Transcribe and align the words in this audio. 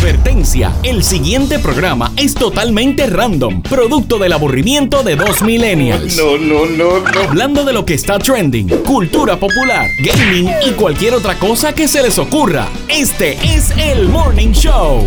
Advertencia, 0.00 0.72
el 0.82 1.04
siguiente 1.04 1.58
programa 1.58 2.10
es 2.16 2.32
totalmente 2.32 3.06
random, 3.06 3.60
producto 3.60 4.18
del 4.18 4.32
aburrimiento 4.32 5.02
de 5.02 5.14
dos 5.14 5.42
millennials. 5.42 6.16
No, 6.16 6.38
no, 6.38 6.64
no, 6.64 7.00
no. 7.00 7.20
Hablando 7.20 7.66
de 7.66 7.74
lo 7.74 7.84
que 7.84 7.92
está 7.92 8.18
trending, 8.18 8.66
cultura 8.82 9.36
popular, 9.36 9.86
gaming 9.98 10.50
y 10.66 10.70
cualquier 10.70 11.12
otra 11.12 11.38
cosa 11.38 11.74
que 11.74 11.86
se 11.86 12.02
les 12.02 12.18
ocurra. 12.18 12.66
Este 12.88 13.36
es 13.44 13.72
el 13.76 14.08
Morning 14.08 14.52
Show. 14.52 15.06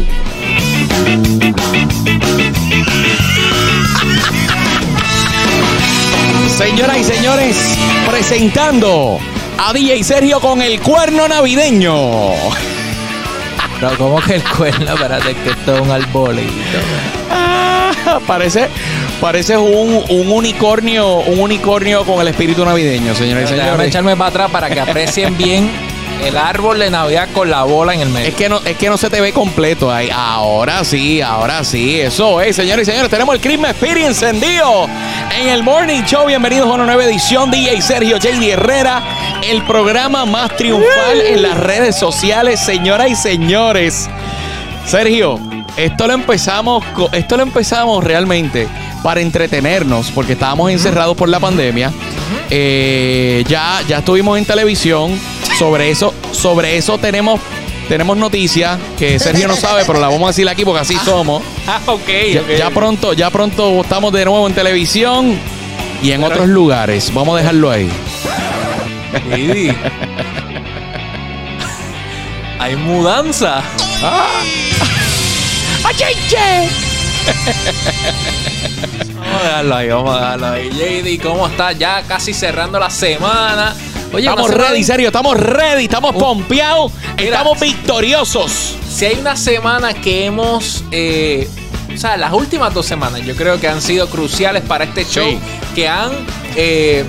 Señoras 6.55 6.99
y 6.99 7.03
señores, 7.03 7.77
presentando 8.07 9.17
a 9.57 9.73
DJ 9.73 10.03
Sergio 10.03 10.39
con 10.39 10.61
el 10.61 10.79
cuerno 10.81 11.27
navideño. 11.27 12.72
Pero 13.83 13.97
como 13.97 14.21
que 14.21 14.35
el 14.35 14.43
cuerno, 14.43 14.93
espérate 14.93 15.35
que 15.35 15.49
esto 15.49 15.75
es 15.75 15.81
un 15.81 15.91
arbolito. 15.91 16.53
Ah, 17.29 17.91
parece, 18.25 18.69
parece 19.19 19.57
un, 19.57 20.01
un 20.09 20.31
unicornio, 20.31 21.17
un 21.17 21.39
unicornio 21.39 22.05
con 22.05 22.21
el 22.21 22.29
espíritu 22.29 22.63
navideño, 22.63 23.13
señoras 23.13 23.51
y 23.51 23.55
Déjame 23.55 23.69
señores. 23.71 23.87
echarme 23.89 24.15
para 24.15 24.29
atrás 24.29 24.51
para 24.51 24.69
que 24.69 24.79
aprecien 24.79 25.37
bien 25.37 25.69
el 26.23 26.37
árbol 26.37 26.79
de 26.79 26.89
Navidad 26.89 27.29
con 27.33 27.49
la 27.49 27.63
bola 27.63 27.93
en 27.93 28.01
el 28.01 28.09
medio. 28.09 28.29
Es 28.29 28.35
que 28.35 28.47
no, 28.47 28.59
es 28.63 28.77
que 28.77 28.89
no 28.89 28.97
se 28.97 29.09
te 29.09 29.19
ve 29.19 29.33
completo 29.33 29.91
ahí. 29.91 30.09
Ahora 30.13 30.83
sí, 30.83 31.21
ahora 31.21 31.63
sí. 31.63 31.99
Eso 31.99 32.39
es, 32.41 32.55
señores 32.55 32.87
y 32.87 32.91
señores. 32.91 33.11
Tenemos 33.11 33.35
el 33.35 33.41
Christmas 33.41 33.71
Spirit 33.71 34.05
encendido 34.05 34.87
en 35.37 35.49
el 35.49 35.63
Morning 35.63 36.03
Show. 36.03 36.25
Bienvenidos 36.25 36.69
a 36.69 36.73
una 36.73 36.85
nueva 36.85 37.03
edición. 37.03 37.51
DJ 37.51 37.81
Sergio 37.81 38.17
JD 38.17 38.41
Herrera. 38.51 39.03
El 39.43 39.63
programa 39.63 40.25
más 40.25 40.55
triunfal 40.55 41.21
en 41.21 41.41
las 41.41 41.57
redes 41.57 41.97
sociales, 41.97 42.59
señoras 42.59 43.09
y 43.09 43.15
señores. 43.15 44.09
Sergio, 44.85 45.39
esto 45.75 46.07
lo 46.07 46.13
empezamos, 46.13 46.83
esto 47.11 47.37
lo 47.37 47.43
empezamos 47.43 48.03
realmente 48.03 48.67
para 49.03 49.21
entretenernos, 49.21 50.09
porque 50.11 50.33
estábamos 50.33 50.71
encerrados 50.71 51.15
por 51.15 51.29
la 51.29 51.39
pandemia. 51.39 51.91
Eh, 52.49 53.43
ya, 53.47 53.81
ya 53.87 53.99
estuvimos 53.99 54.37
en 54.37 54.45
televisión. 54.45 55.19
Sobre 55.59 55.89
eso, 55.91 56.13
sobre 56.31 56.77
eso 56.77 56.97
tenemos, 56.97 57.39
tenemos 57.87 58.17
noticias 58.17 58.79
que 58.97 59.19
Sergio 59.19 59.47
no 59.47 59.55
sabe, 59.55 59.83
pero 59.85 59.99
la 59.99 60.07
vamos 60.07 60.23
a 60.23 60.27
decir 60.27 60.49
aquí 60.49 60.65
porque 60.65 60.81
así 60.81 60.97
somos. 61.05 61.43
Ah, 61.67 61.79
ok, 61.85 62.09
Ya, 62.33 62.41
ok. 62.41 62.47
ya 62.57 62.69
pronto, 62.71 63.13
ya 63.13 63.29
pronto 63.29 63.81
estamos 63.81 64.11
de 64.13 64.25
nuevo 64.25 64.47
en 64.47 64.53
televisión 64.55 65.37
y 66.01 66.11
en 66.11 66.23
otros 66.23 66.47
lugares. 66.47 67.13
Vamos 67.13 67.35
a 67.35 67.39
dejarlo 67.39 67.69
ahí. 67.69 67.89
Hay 72.59 72.75
mudanza. 72.77 73.61
Vamos 74.01 75.97
a 79.43 79.47
dejarlo 79.47 79.75
ahí, 79.75 79.89
vamos 79.89 80.15
a 80.15 80.19
dejarlo 80.19 80.47
ahí. 80.47 80.69
JD, 80.71 81.21
¿cómo 81.23 81.47
estás? 81.47 81.77
Ya 81.77 82.01
casi 82.03 82.33
cerrando 82.33 82.79
la 82.79 82.89
semana. 82.89 83.75
Oye, 84.13 84.27
estamos 84.27 84.47
semana- 84.51 84.69
ready, 84.69 84.83
Sergio, 84.83 85.07
estamos 85.07 85.37
ready, 85.39 85.83
estamos 85.85 86.15
pompeados, 86.15 86.91
Mira. 87.17 87.37
estamos 87.37 87.59
victoriosos. 87.59 88.75
Si 88.89 89.05
hay 89.05 89.15
una 89.19 89.35
semana 89.35 89.93
que 89.93 90.25
hemos. 90.25 90.83
eh, 90.91 91.47
o 91.93 91.97
sea, 91.97 92.17
las 92.17 92.33
últimas 92.33 92.73
dos 92.73 92.85
semanas 92.87 93.21
yo 93.21 93.35
creo 93.35 93.59
que 93.59 93.67
han 93.67 93.79
sido 93.81 94.07
cruciales 94.09 94.63
para 94.63 94.83
este 94.85 95.05
show. 95.05 95.27
Sí. 95.29 95.39
Que 95.75 95.87
han 95.87 96.11
eh, 96.55 97.05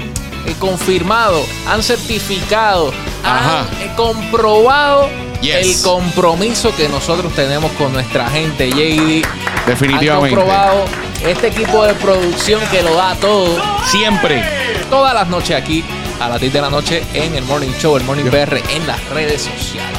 eh, 0.46 0.54
confirmado, 0.58 1.42
han 1.68 1.82
certificado, 1.82 2.92
Ajá. 3.24 3.60
han 3.60 3.66
eh, 3.82 3.90
comprobado 3.96 5.08
Yes. 5.40 5.76
el 5.76 5.82
compromiso 5.82 6.74
que 6.74 6.88
nosotros 6.88 7.34
tenemos 7.34 7.70
con 7.72 7.92
nuestra 7.92 8.28
gente, 8.30 8.70
JD. 8.70 9.22
Definitivamente. 9.66 10.34
Han 10.38 10.42
comprobado 10.46 10.84
este 11.26 11.48
equipo 11.48 11.84
de 11.84 11.94
producción 11.94 12.60
que 12.70 12.82
lo 12.82 12.94
da 12.94 13.14
todo. 13.16 13.60
Siempre. 13.86 14.42
Todas 14.90 15.14
las 15.14 15.28
noches 15.28 15.56
aquí, 15.56 15.82
a 16.20 16.28
las 16.28 16.40
10 16.40 16.52
de 16.52 16.60
la 16.60 16.70
noche, 16.70 17.02
en 17.14 17.34
el 17.34 17.44
Morning 17.44 17.72
Show, 17.78 17.96
el 17.96 18.04
Morning 18.04 18.24
PR, 18.24 18.62
en 18.70 18.86
las 18.86 19.02
redes 19.08 19.42
sociales. 19.42 19.98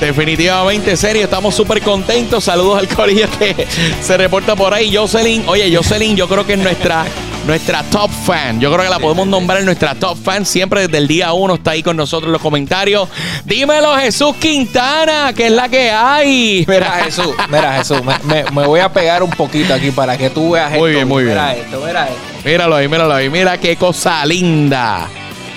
Definitivamente, 0.00 0.96
serio, 0.96 1.24
estamos 1.24 1.54
súper 1.54 1.82
contentos. 1.82 2.44
Saludos 2.44 2.78
al 2.78 2.88
corillo 2.88 3.26
que 3.38 3.66
se 4.00 4.16
reporta 4.16 4.54
por 4.54 4.72
ahí. 4.72 4.94
Jocelyn, 4.94 5.48
oye, 5.48 5.74
Jocelyn, 5.74 6.16
yo 6.16 6.28
creo 6.28 6.46
que 6.46 6.52
es 6.52 6.58
nuestra, 6.58 7.04
nuestra 7.46 7.82
top 7.84 8.10
fan. 8.10 8.60
Yo 8.60 8.70
creo 8.72 8.84
que 8.84 8.90
la 8.90 8.98
podemos 8.98 9.26
nombrar 9.26 9.62
nuestra 9.62 9.94
top 9.94 10.18
fan. 10.22 10.44
Siempre 10.44 10.82
desde 10.82 10.98
el 10.98 11.08
día 11.08 11.32
uno 11.32 11.54
está 11.54 11.70
ahí 11.72 11.82
con 11.82 11.96
nosotros 11.96 12.28
en 12.28 12.32
los 12.32 12.42
comentarios. 12.42 13.08
Dímelo, 13.44 13.94
Jesús 13.96 14.36
Quintana, 14.36 15.32
que 15.32 15.46
es 15.46 15.52
la 15.52 15.68
que 15.68 15.90
hay. 15.90 16.64
Mira 16.68 16.90
Jesús, 17.04 17.28
mira 17.48 17.72
Jesús, 17.78 18.02
me, 18.04 18.14
me- 18.42 18.50
me 18.50 18.66
voy 18.66 18.80
a 18.80 18.92
pegar 18.92 19.22
un 19.22 19.30
poquito 19.30 19.72
aquí 19.74 19.90
para 19.90 20.16
que 20.18 20.28
tú 20.30 20.50
veas 20.52 20.70
Muy 20.72 20.90
esto. 20.90 20.96
bien, 20.96 21.08
muy 21.08 21.24
Mira 21.24 21.52
bien. 21.52 21.64
esto, 21.64 21.82
mira 21.86 22.04
esto. 22.08 22.18
Míralo 22.44 22.76
ahí, 22.76 22.88
míralo 22.88 23.14
ahí. 23.14 23.30
Mira 23.30 23.58
qué 23.58 23.76
cosa 23.76 24.24
linda. 24.26 25.08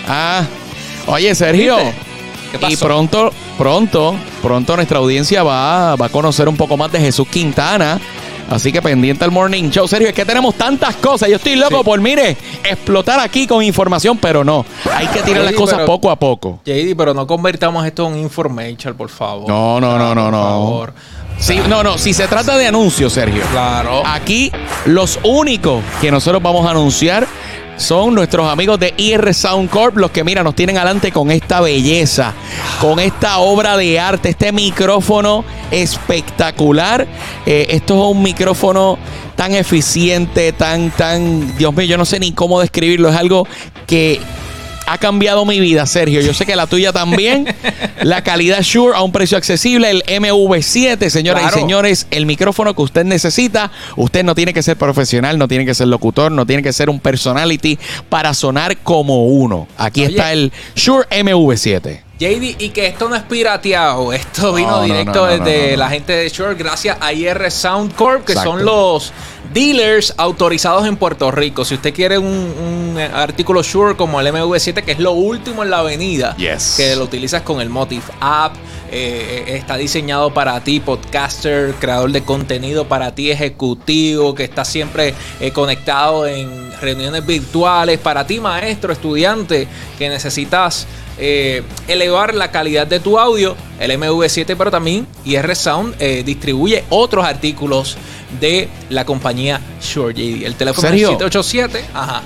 Ah, 0.08 0.44
oye, 1.08 1.34
Sergio. 1.36 1.76
¿Viste? 1.78 1.94
¿Qué 2.52 2.60
pasó? 2.60 2.74
Y 2.74 2.78
pronto, 2.78 3.34
pronto, 3.58 4.16
pronto 4.42 4.76
nuestra 4.76 4.98
audiencia 4.98 5.42
va, 5.44 5.96
va 5.96 6.06
a 6.08 6.10
conocer 6.10 6.50
un 6.50 6.58
poco 6.58 6.76
más 6.76 6.92
de 6.92 7.00
Jesús 7.00 7.28
Quintana. 7.30 8.00
Así 8.52 8.72
que 8.72 8.82
pendiente 8.82 9.24
al 9.26 9.32
Morning 9.32 9.70
Show. 9.70 9.88
Sergio, 9.88 10.10
es 10.10 10.14
que 10.14 10.26
tenemos 10.26 10.56
tantas 10.56 10.96
cosas. 10.98 11.30
Yo 11.30 11.38
estoy 11.38 11.56
loco 11.56 11.78
Sí. 11.80 11.84
por, 11.86 12.02
mire, 12.02 12.36
explotar 12.64 13.20
aquí 13.20 13.48
con 13.48 13.64
información, 13.64 14.18
pero 14.18 14.44
no. 14.44 14.66
Hay 14.94 15.08
que 15.08 15.22
tirar 15.24 15.44
las 15.44 15.54
cosas 15.54 15.76
pero- 15.76 15.86
poco 15.88 16.12
a 16.12 16.16
poco. 16.18 16.60
JD, 16.66 16.96
pero 16.96 17.14
no 17.14 17.26
convertamos 17.26 17.86
esto 17.86 18.08
en 18.08 18.18
information, 18.20 18.94
por 18.96 19.10
favor. 19.10 19.48
No, 19.48 19.80
no, 19.80 19.98
no, 19.98 20.14
no, 20.14 20.24
Por 20.24 20.32
no. 20.32 20.42
favor. 20.42 20.94
Sí, 21.40 21.60
no, 21.68 21.82
no. 21.82 21.98
Si 21.98 22.14
se 22.14 22.28
trata 22.28 22.56
de 22.58 22.68
anuncios, 22.68 23.14
Sergio. 23.14 23.42
Claro. 23.52 24.04
Aquí 24.06 24.52
los 24.86 25.18
únicos 25.24 25.82
que 26.00 26.12
nosotros 26.12 26.44
vamos 26.44 26.68
a 26.68 26.72
anunciar 26.72 27.26
son 27.82 28.16
nuestros 28.16 28.48
amigos 28.48 28.80
de 28.80 28.94
IR 28.96 29.34
Sound 29.34 29.70
Corp, 29.70 29.98
los 29.98 30.12
que 30.12 30.24
mira, 30.24 30.44
nos 30.44 30.56
tienen 30.56 30.78
adelante 30.78 31.12
con 31.12 31.32
esta 31.32 31.60
belleza, 31.60 32.34
con 32.80 33.00
esta 33.00 33.40
obra 33.40 33.76
de 33.76 34.00
arte, 34.00 34.30
este 34.30 34.52
micrófono 34.52 35.44
espectacular. 35.72 37.08
Eh, 37.46 37.68
esto 37.70 37.96
es 37.96 38.16
un 38.16 38.24
micrófono 38.24 38.98
tan 39.36 39.56
eficiente, 39.56 40.54
tan, 40.54 40.92
tan, 40.92 41.58
Dios 41.58 41.74
mío, 41.74 41.86
yo 41.86 41.98
no 41.98 42.06
sé 42.06 42.20
ni 42.20 42.32
cómo 42.32 42.60
describirlo, 42.60 43.10
es 43.10 43.16
algo 43.16 43.48
que 43.88 44.20
ha 44.88 44.98
cambiado 44.98 45.46
mi 45.46 45.60
vida, 45.60 45.86
Sergio. 45.86 46.22
Yo 46.22 46.34
sé 46.34 46.46
que 46.46 46.56
la 46.56 46.68
tuya 46.68 46.92
también. 46.92 47.48
la 48.02 48.24
calidad 48.24 48.62
Shure 48.62 48.96
a 48.96 49.02
un 49.02 49.12
precio 49.12 49.38
accesible, 49.38 49.90
el 49.90 50.04
MV7, 50.04 51.10
señoras 51.10 51.42
Claro. 51.44 51.58
y 51.58 51.60
señores, 51.62 52.08
el 52.12 52.26
micrófono 52.26 52.74
que 52.76 52.82
usted 52.82 53.06
necesita. 53.06 53.72
Usted 53.96 54.24
no 54.24 54.36
tiene 54.36 54.54
que 54.54 54.64
ser 54.64 54.78
profesional, 54.78 55.38
no 55.38 55.48
tiene 55.48 55.66
que 55.66 55.74
ser 55.74 55.88
locutor, 55.88 56.32
no 56.32 56.46
tiene 56.46 56.64
que 56.64 56.74
ser 56.74 56.90
un 56.90 57.00
personality 57.00 57.80
para 58.10 58.34
sonar 58.34 58.78
como 58.78 59.26
uno. 59.28 59.68
Aquí 59.78 60.02
Oye. 60.06 60.12
está 60.12 60.34
el 60.34 60.52
Shure 60.76 61.08
MV7. 61.10 62.02
JD, 62.22 62.62
y 62.62 62.70
que 62.70 62.86
esto 62.86 63.10
no 63.10 63.16
es 63.16 63.24
pirateado, 63.24 64.14
esto 64.14 64.54
vino 64.54 64.70
No, 64.70 64.78
no, 64.78 64.84
directo 64.84 65.26
no, 65.26 65.38
no, 65.38 65.44
desde 65.44 65.76
la 65.76 65.90
gente 65.90 66.14
de 66.14 66.30
Shore 66.30 66.54
gracias 66.54 66.96
a 67.02 67.12
IR 67.14 67.50
Sound 67.50 67.96
Corp, 67.96 68.26
que 68.26 68.34
Exacto. 68.34 68.52
son 68.52 68.64
los 68.64 69.12
dealers 69.52 70.14
autorizados 70.18 70.86
en 70.86 70.98
Puerto 70.98 71.32
Rico. 71.32 71.66
Si 71.66 71.74
usted 71.74 71.92
quiere 71.94 72.20
un, 72.20 72.28
un, 72.28 72.96
eh, 73.00 73.10
artículo 73.12 73.64
Shure 73.64 73.96
como 73.96 74.22
el 74.22 74.28
MV7, 74.28 74.84
que 74.84 74.92
es 74.92 75.00
lo 75.00 75.14
último 75.14 75.64
en 75.64 75.72
la 75.72 75.80
avenida, 75.80 76.36
Yes. 76.38 76.76
que 76.78 76.96
lo 76.96 77.06
utilizas 77.06 77.42
con 77.42 77.60
el 77.60 77.70
Motif 77.70 78.04
App, 78.20 78.54
eh, 78.92 79.46
eh, 79.48 79.56
está 79.58 79.78
diseñado 79.78 80.34
para 80.34 80.60
ti, 80.64 80.80
podcaster, 80.80 81.74
creador 81.80 82.12
de 82.12 82.24
contenido 82.24 82.86
para 82.88 83.16
ti, 83.16 83.32
ejecutivo, 83.32 84.36
que 84.36 84.44
está 84.44 84.64
siempre 84.64 85.16
eh, 85.40 85.52
conectado 85.52 86.28
en 86.28 86.72
reuniones 86.82 87.26
virtuales, 87.26 87.98
para 88.00 88.28
ti, 88.28 88.40
maestro, 88.40 88.92
estudiante, 88.94 89.68
que 89.98 90.10
necesitas 90.10 90.86
eh, 91.22 91.62
elevar 91.88 92.34
la 92.36 92.52
calidad 92.52 92.86
de 92.88 93.00
tu 93.00 93.18
audio, 93.20 93.56
el 93.80 93.92
MV7, 93.92 94.56
pero 94.58 94.72
también 94.72 95.08
IR 95.24 95.56
Sound 95.56 95.96
eh, 96.00 96.24
distribuye 96.26 96.84
otros 96.90 97.24
artículos 97.24 97.96
de 98.40 98.68
la 98.90 99.06
compañía 99.06 99.62
Shure 99.82 100.14
JD. 100.14 100.46
El 100.46 100.56
teléfono 100.56 100.88
es 100.88 100.92
¿Serio? 100.92 101.08
787, 101.12 101.86
ajá. 101.94 102.24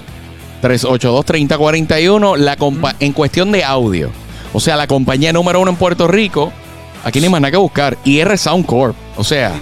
382-3041, 0.62 2.38
la 2.38 2.58
compa- 2.58 2.96
en 3.00 3.14
cuestión 3.14 3.52
de 3.52 3.64
audio. 3.64 4.10
O 4.54 4.60
sea, 4.60 4.76
la 4.76 4.88
compañía 4.88 5.34
número 5.34 5.60
uno 5.60 5.72
en 5.72 5.78
Puerto 5.78 6.08
Rico, 6.08 6.52
aquí 7.04 7.20
ni 7.20 7.30
más 7.30 7.42
nada 7.42 7.52
que 7.52 7.58
buscar, 7.58 7.98
IR 8.06 8.38
Sound 8.38 8.66
Corp. 8.66 8.96
O 9.18 9.24
sea, 9.24 9.54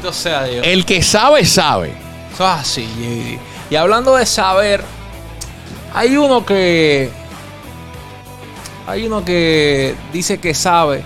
el 0.64 0.86
que 0.86 1.02
sabe, 1.02 1.46
sabe. 1.46 1.94
JD. 2.38 3.40
Y 3.70 3.76
hablando 3.76 4.16
de 4.16 4.26
saber, 4.26 4.82
hay 5.94 6.16
uno 6.18 6.46
que. 6.46 7.10
Hay 8.88 9.06
uno 9.06 9.24
que 9.24 9.96
dice 10.12 10.40
que 10.40 10.54
sabe, 10.54 11.04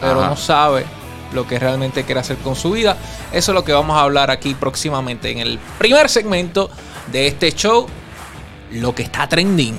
pero 0.00 0.20
Ajá. 0.20 0.30
no 0.30 0.36
sabe 0.36 0.84
lo 1.34 1.46
que 1.46 1.58
realmente 1.58 2.04
quiere 2.04 2.20
hacer 2.20 2.36
con 2.38 2.56
su 2.56 2.70
vida. 2.72 2.96
Eso 3.32 3.52
es 3.52 3.54
lo 3.54 3.62
que 3.64 3.72
vamos 3.72 3.96
a 3.96 4.00
hablar 4.02 4.30
aquí 4.30 4.54
próximamente 4.54 5.30
en 5.30 5.38
el 5.38 5.58
primer 5.78 6.08
segmento 6.08 6.70
de 7.12 7.26
este 7.28 7.52
show. 7.52 7.86
Lo 8.72 8.94
que 8.94 9.02
está 9.02 9.28
trending. 9.28 9.78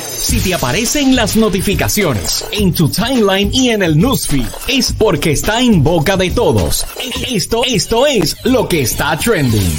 Si 0.00 0.40
te 0.40 0.54
aparecen 0.54 1.14
las 1.16 1.36
notificaciones 1.36 2.44
en 2.52 2.72
tu 2.72 2.88
timeline 2.88 3.50
y 3.52 3.70
en 3.70 3.82
el 3.82 3.98
newsfeed, 3.98 4.46
es 4.66 4.92
porque 4.92 5.32
está 5.32 5.60
en 5.60 5.82
boca 5.82 6.16
de 6.16 6.30
todos. 6.30 6.86
Esto, 7.30 7.62
esto 7.66 8.06
es 8.06 8.36
lo 8.44 8.68
que 8.68 8.82
está 8.82 9.16
trending. 9.18 9.78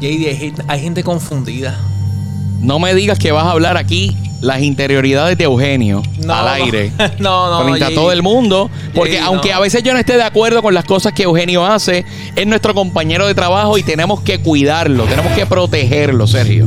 JD, 0.00 0.28
hay, 0.28 0.36
gente- 0.36 0.62
hay 0.68 0.80
gente 0.80 1.02
confundida. 1.04 1.78
No 2.60 2.78
me 2.78 2.94
digas 2.94 3.18
que 3.18 3.32
vas 3.32 3.44
a 3.46 3.50
hablar 3.52 3.76
aquí 3.76 4.16
las 4.40 4.60
interioridades 4.62 5.36
de 5.36 5.44
Eugenio 5.44 6.02
No, 6.24 6.34
al 6.34 6.44
no. 6.44 6.50
aire. 6.64 6.92
No, 7.18 7.50
no, 7.50 7.64
Frente 7.64 7.84
a 7.84 7.88
JD. 7.90 7.94
todo 7.94 8.12
el 8.12 8.22
mundo. 8.22 8.70
Porque 8.94 9.18
aunque 9.18 9.50
no. 9.50 9.56
a 9.56 9.60
veces 9.60 9.82
yo 9.82 9.92
no 9.92 9.98
esté 9.98 10.16
de 10.16 10.22
acuerdo 10.22 10.62
con 10.62 10.74
las 10.74 10.84
cosas 10.84 11.12
que 11.12 11.24
Eugenio 11.24 11.66
hace, 11.66 12.04
es 12.36 12.46
nuestro 12.46 12.74
compañero 12.74 13.26
de 13.26 13.34
trabajo 13.34 13.76
y 13.78 13.82
tenemos 13.82 14.20
que 14.20 14.40
cuidarlo, 14.40 15.04
tenemos 15.04 15.32
que 15.32 15.46
protegerlo, 15.46 16.26
Sergio. 16.26 16.66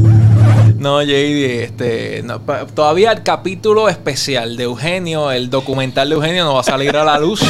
No, 0.78 1.02
JD, 1.04 1.64
este, 1.64 2.22
no, 2.24 2.40
todavía 2.74 3.12
el 3.12 3.22
capítulo 3.22 3.88
especial 3.88 4.58
de 4.58 4.64
Eugenio, 4.64 5.32
el 5.32 5.50
documental 5.52 6.10
de 6.10 6.16
Eugenio 6.16 6.44
no 6.44 6.56
va 6.56 6.62
a 6.62 6.64
salir 6.64 6.96
a 6.98 7.04
la 7.04 7.20
luz. 7.20 7.42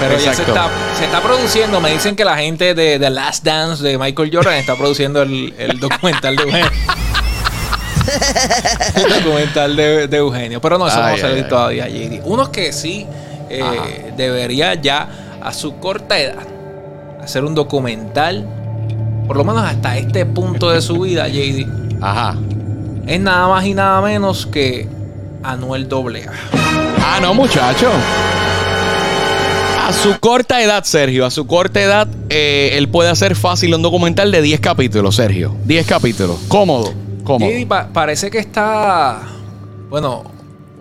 Pero 0.00 0.18
ya 0.18 0.34
se 0.34 0.42
está, 0.42 0.68
se 0.98 1.04
está 1.06 1.22
produciendo. 1.22 1.80
Me 1.80 1.90
dicen 1.92 2.16
que 2.16 2.24
la 2.24 2.36
gente 2.36 2.74
de 2.74 2.98
The 2.98 3.08
Last 3.10 3.44
Dance 3.44 3.82
de 3.82 3.96
Michael 3.96 4.30
Jordan 4.32 4.54
está 4.54 4.76
produciendo 4.76 5.22
el, 5.22 5.54
el 5.58 5.80
documental 5.80 6.36
de 6.36 6.42
Eugenio. 6.42 6.70
el 8.96 9.24
documental 9.24 9.76
de, 9.76 10.08
de 10.08 10.16
Eugenio. 10.16 10.60
Pero 10.60 10.78
no, 10.78 10.86
eso 10.88 10.98
no 10.98 11.04
Ay, 11.04 11.18
salir 11.18 11.36
ay, 11.36 11.42
ay. 11.42 11.48
todavía, 11.48 11.88
JD. 11.88 12.20
Uno 12.24 12.50
que 12.50 12.72
sí 12.72 13.06
eh, 13.50 14.12
debería 14.16 14.74
ya, 14.74 15.08
a 15.42 15.52
su 15.52 15.78
corta 15.78 16.18
edad, 16.18 16.46
hacer 17.22 17.44
un 17.44 17.54
documental, 17.54 18.46
por 19.26 19.36
lo 19.36 19.44
menos 19.44 19.62
hasta 19.62 19.96
este 19.96 20.26
punto 20.26 20.70
de 20.70 20.80
su 20.80 21.00
vida, 21.00 21.28
JD 21.28 21.66
Ajá. 22.00 22.36
es 23.06 23.20
nada 23.20 23.48
más 23.48 23.64
y 23.64 23.74
nada 23.74 24.00
menos 24.00 24.46
que 24.46 24.88
Anuel 25.42 25.88
AA. 25.90 26.32
Ah, 27.04 27.18
no, 27.20 27.34
muchacho. 27.34 27.88
A 29.86 29.92
su 29.92 30.18
corta 30.18 30.60
edad, 30.60 30.82
Sergio, 30.82 31.24
a 31.24 31.30
su 31.30 31.46
corta 31.46 31.80
edad, 31.80 32.08
eh, 32.28 32.70
él 32.72 32.88
puede 32.88 33.08
hacer 33.08 33.36
fácil 33.36 33.72
un 33.72 33.82
documental 33.82 34.32
de 34.32 34.42
10 34.42 34.58
capítulos, 34.58 35.14
Sergio. 35.14 35.54
10 35.64 35.86
capítulos. 35.86 36.38
Cómodo. 36.48 36.92
Cómodo. 37.26 37.50
JD 37.50 37.66
pa- 37.66 37.88
parece 37.92 38.30
que 38.30 38.38
está, 38.38 39.20
bueno, 39.90 40.24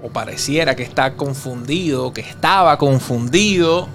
o 0.04 0.10
pareciera 0.10 0.76
que 0.76 0.84
está 0.84 1.16
confundido, 1.16 2.14
que 2.14 2.22
estaba 2.22 2.78
confundido. 2.78 3.88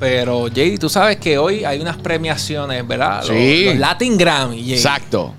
Pero 0.00 0.48
JD, 0.48 0.78
tú 0.78 0.88
sabes 0.88 1.16
que 1.18 1.38
hoy 1.38 1.64
hay 1.64 1.80
unas 1.80 1.96
premiaciones, 1.96 2.86
¿verdad? 2.86 3.18
Los- 3.20 3.28
Sí. 3.28 3.64
Los, 3.66 3.76
Latin 3.76 4.18
Grammy. 4.18 4.62
JD. 4.62 4.72
Exacto. 4.74 5.32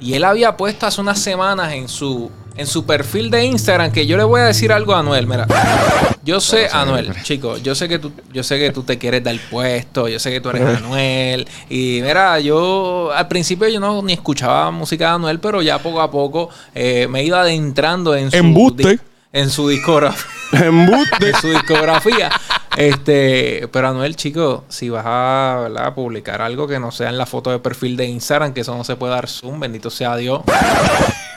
Y 0.00 0.14
él 0.14 0.24
había 0.24 0.56
puesto 0.56 0.86
hace 0.86 1.00
unas 1.00 1.18
semanas 1.18 1.72
en 1.74 1.86
su, 1.88 2.30
en 2.56 2.66
su 2.66 2.84
perfil 2.84 3.30
de 3.30 3.44
Instagram 3.44 3.90
que 3.92 4.06
yo 4.06 4.16
le 4.16 4.24
voy 4.24 4.40
a 4.40 4.44
decir 4.44 4.72
algo 4.72 4.94
a 4.94 5.00
Anuel. 5.00 5.26
Mira, 5.26 5.46
yo 6.24 6.40
sé, 6.40 6.68
Anuel, 6.72 7.12
chico, 7.22 7.58
yo 7.58 7.74
sé 7.74 7.88
que 7.88 7.98
tú, 7.98 8.12
yo 8.32 8.42
sé 8.42 8.58
que 8.58 8.70
tú 8.70 8.82
te 8.82 8.98
quieres 8.98 9.22
dar 9.22 9.36
puesto, 9.50 10.08
yo 10.08 10.18
sé 10.18 10.30
que 10.30 10.40
tú 10.40 10.50
eres 10.50 10.78
Anuel. 10.78 11.46
Y 11.68 12.00
mira, 12.02 12.40
yo 12.40 13.10
al 13.14 13.28
principio 13.28 13.68
yo 13.68 13.80
no 13.80 14.02
ni 14.02 14.12
escuchaba 14.14 14.70
música 14.70 15.08
de 15.08 15.14
Anuel, 15.14 15.40
pero 15.40 15.62
ya 15.62 15.78
poco 15.78 16.00
a 16.00 16.10
poco 16.10 16.50
eh, 16.74 17.06
me 17.08 17.20
he 17.20 17.24
ido 17.24 17.36
adentrando 17.36 18.14
en 18.14 18.30
su, 18.30 18.36
Embuste. 18.36 18.98
En 19.34 19.50
su 19.50 19.68
discografía. 19.68 20.24
En 20.54 20.86
su 21.40 21.50
discografía. 21.50 22.30
Este, 22.76 23.68
pero 23.72 23.88
Anuel, 23.88 24.14
chico, 24.14 24.64
si 24.68 24.88
vas 24.88 25.04
a 25.06 25.58
¿verdad? 25.62 25.94
publicar 25.94 26.40
algo 26.42 26.68
que 26.68 26.78
no 26.78 26.92
sea 26.92 27.08
en 27.08 27.18
la 27.18 27.26
foto 27.26 27.50
de 27.50 27.58
perfil 27.58 27.96
de 27.96 28.06
Instagram, 28.06 28.52
que 28.52 28.60
eso 28.60 28.76
no 28.76 28.84
se 28.84 28.94
puede 28.94 29.14
dar 29.14 29.28
zoom, 29.28 29.58
bendito 29.58 29.90
sea 29.90 30.16
Dios. 30.16 30.42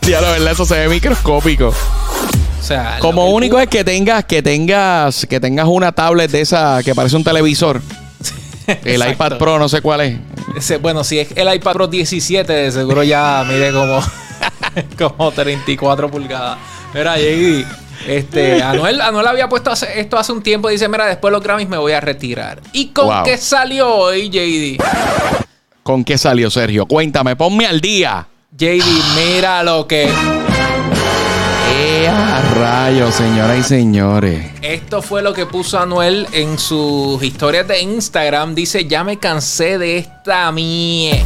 Ya 0.03 0.21
la 0.21 0.31
verdad, 0.31 0.51
eso 0.51 0.65
se 0.65 0.75
ve 0.75 0.87
microscópico. 0.89 1.69
O 1.69 2.63
sea, 2.63 2.97
Como 2.99 3.29
único 3.31 3.59
es 3.59 3.67
que 3.69 3.83
tengas, 3.83 4.25
que 4.25 4.43
tengas, 4.43 5.25
que 5.25 5.39
tengas 5.39 5.67
una 5.67 5.91
tablet 5.91 6.29
de 6.29 6.41
esa 6.41 6.81
que 6.83 6.93
parece 6.93 7.15
un 7.15 7.23
televisor. 7.23 7.81
El 8.83 9.07
iPad 9.09 9.37
Pro, 9.37 9.57
no 9.57 9.67
sé 9.69 9.81
cuál 9.81 10.01
es. 10.01 10.17
Ese- 10.55 10.77
bueno, 10.77 11.03
si 11.03 11.19
es 11.19 11.29
el 11.35 11.51
iPad 11.53 11.73
Pro 11.73 11.87
17, 11.87 12.51
de 12.51 12.71
seguro 12.71 13.01
ya 13.03 13.43
mide 13.47 13.71
como, 13.71 13.99
como 14.97 15.31
34 15.31 16.11
pulgadas. 16.11 16.57
Mira, 16.93 17.17
JD, 17.17 17.65
este, 18.05 18.61
Anuel, 18.63 19.01
Anuel 19.01 19.25
había 19.27 19.47
puesto 19.49 19.71
hace- 19.71 19.99
esto 19.99 20.17
hace 20.17 20.31
un 20.31 20.43
tiempo. 20.43 20.69
Dice, 20.69 20.87
mira, 20.89 21.05
después 21.05 21.31
de 21.31 21.37
los 21.37 21.43
Grammys 21.43 21.69
me 21.69 21.77
voy 21.77 21.93
a 21.93 22.01
retirar. 22.01 22.61
¿Y 22.73 22.87
con 22.87 23.07
Wow. 23.07 23.23
qué 23.23 23.37
salió 23.37 23.93
hoy, 23.93 24.29
JD? 24.29 24.83
¿Con 25.83 26.03
qué 26.03 26.17
salió, 26.17 26.49
Sergio? 26.51 26.85
Cuéntame, 26.85 27.35
ponme 27.35 27.65
al 27.65 27.79
día. 27.81 28.27
JD, 28.57 28.83
mira 29.15 29.63
lo 29.63 29.87
que... 29.87 30.09
¡Eh, 31.79 32.07
a 32.07 32.41
rayos, 32.55 33.13
señoras 33.15 33.59
y 33.59 33.63
señores! 33.63 34.45
Esto 34.61 35.01
fue 35.01 35.21
lo 35.21 35.33
que 35.33 35.45
puso 35.45 35.79
Anuel 35.79 36.27
en 36.31 36.57
sus 36.57 37.21
historias 37.21 37.67
de 37.67 37.81
Instagram. 37.81 38.55
Dice, 38.55 38.85
ya 38.85 39.03
me 39.03 39.17
cansé 39.19 39.77
de 39.77 39.97
esta 39.97 40.51
mie. 40.51 41.23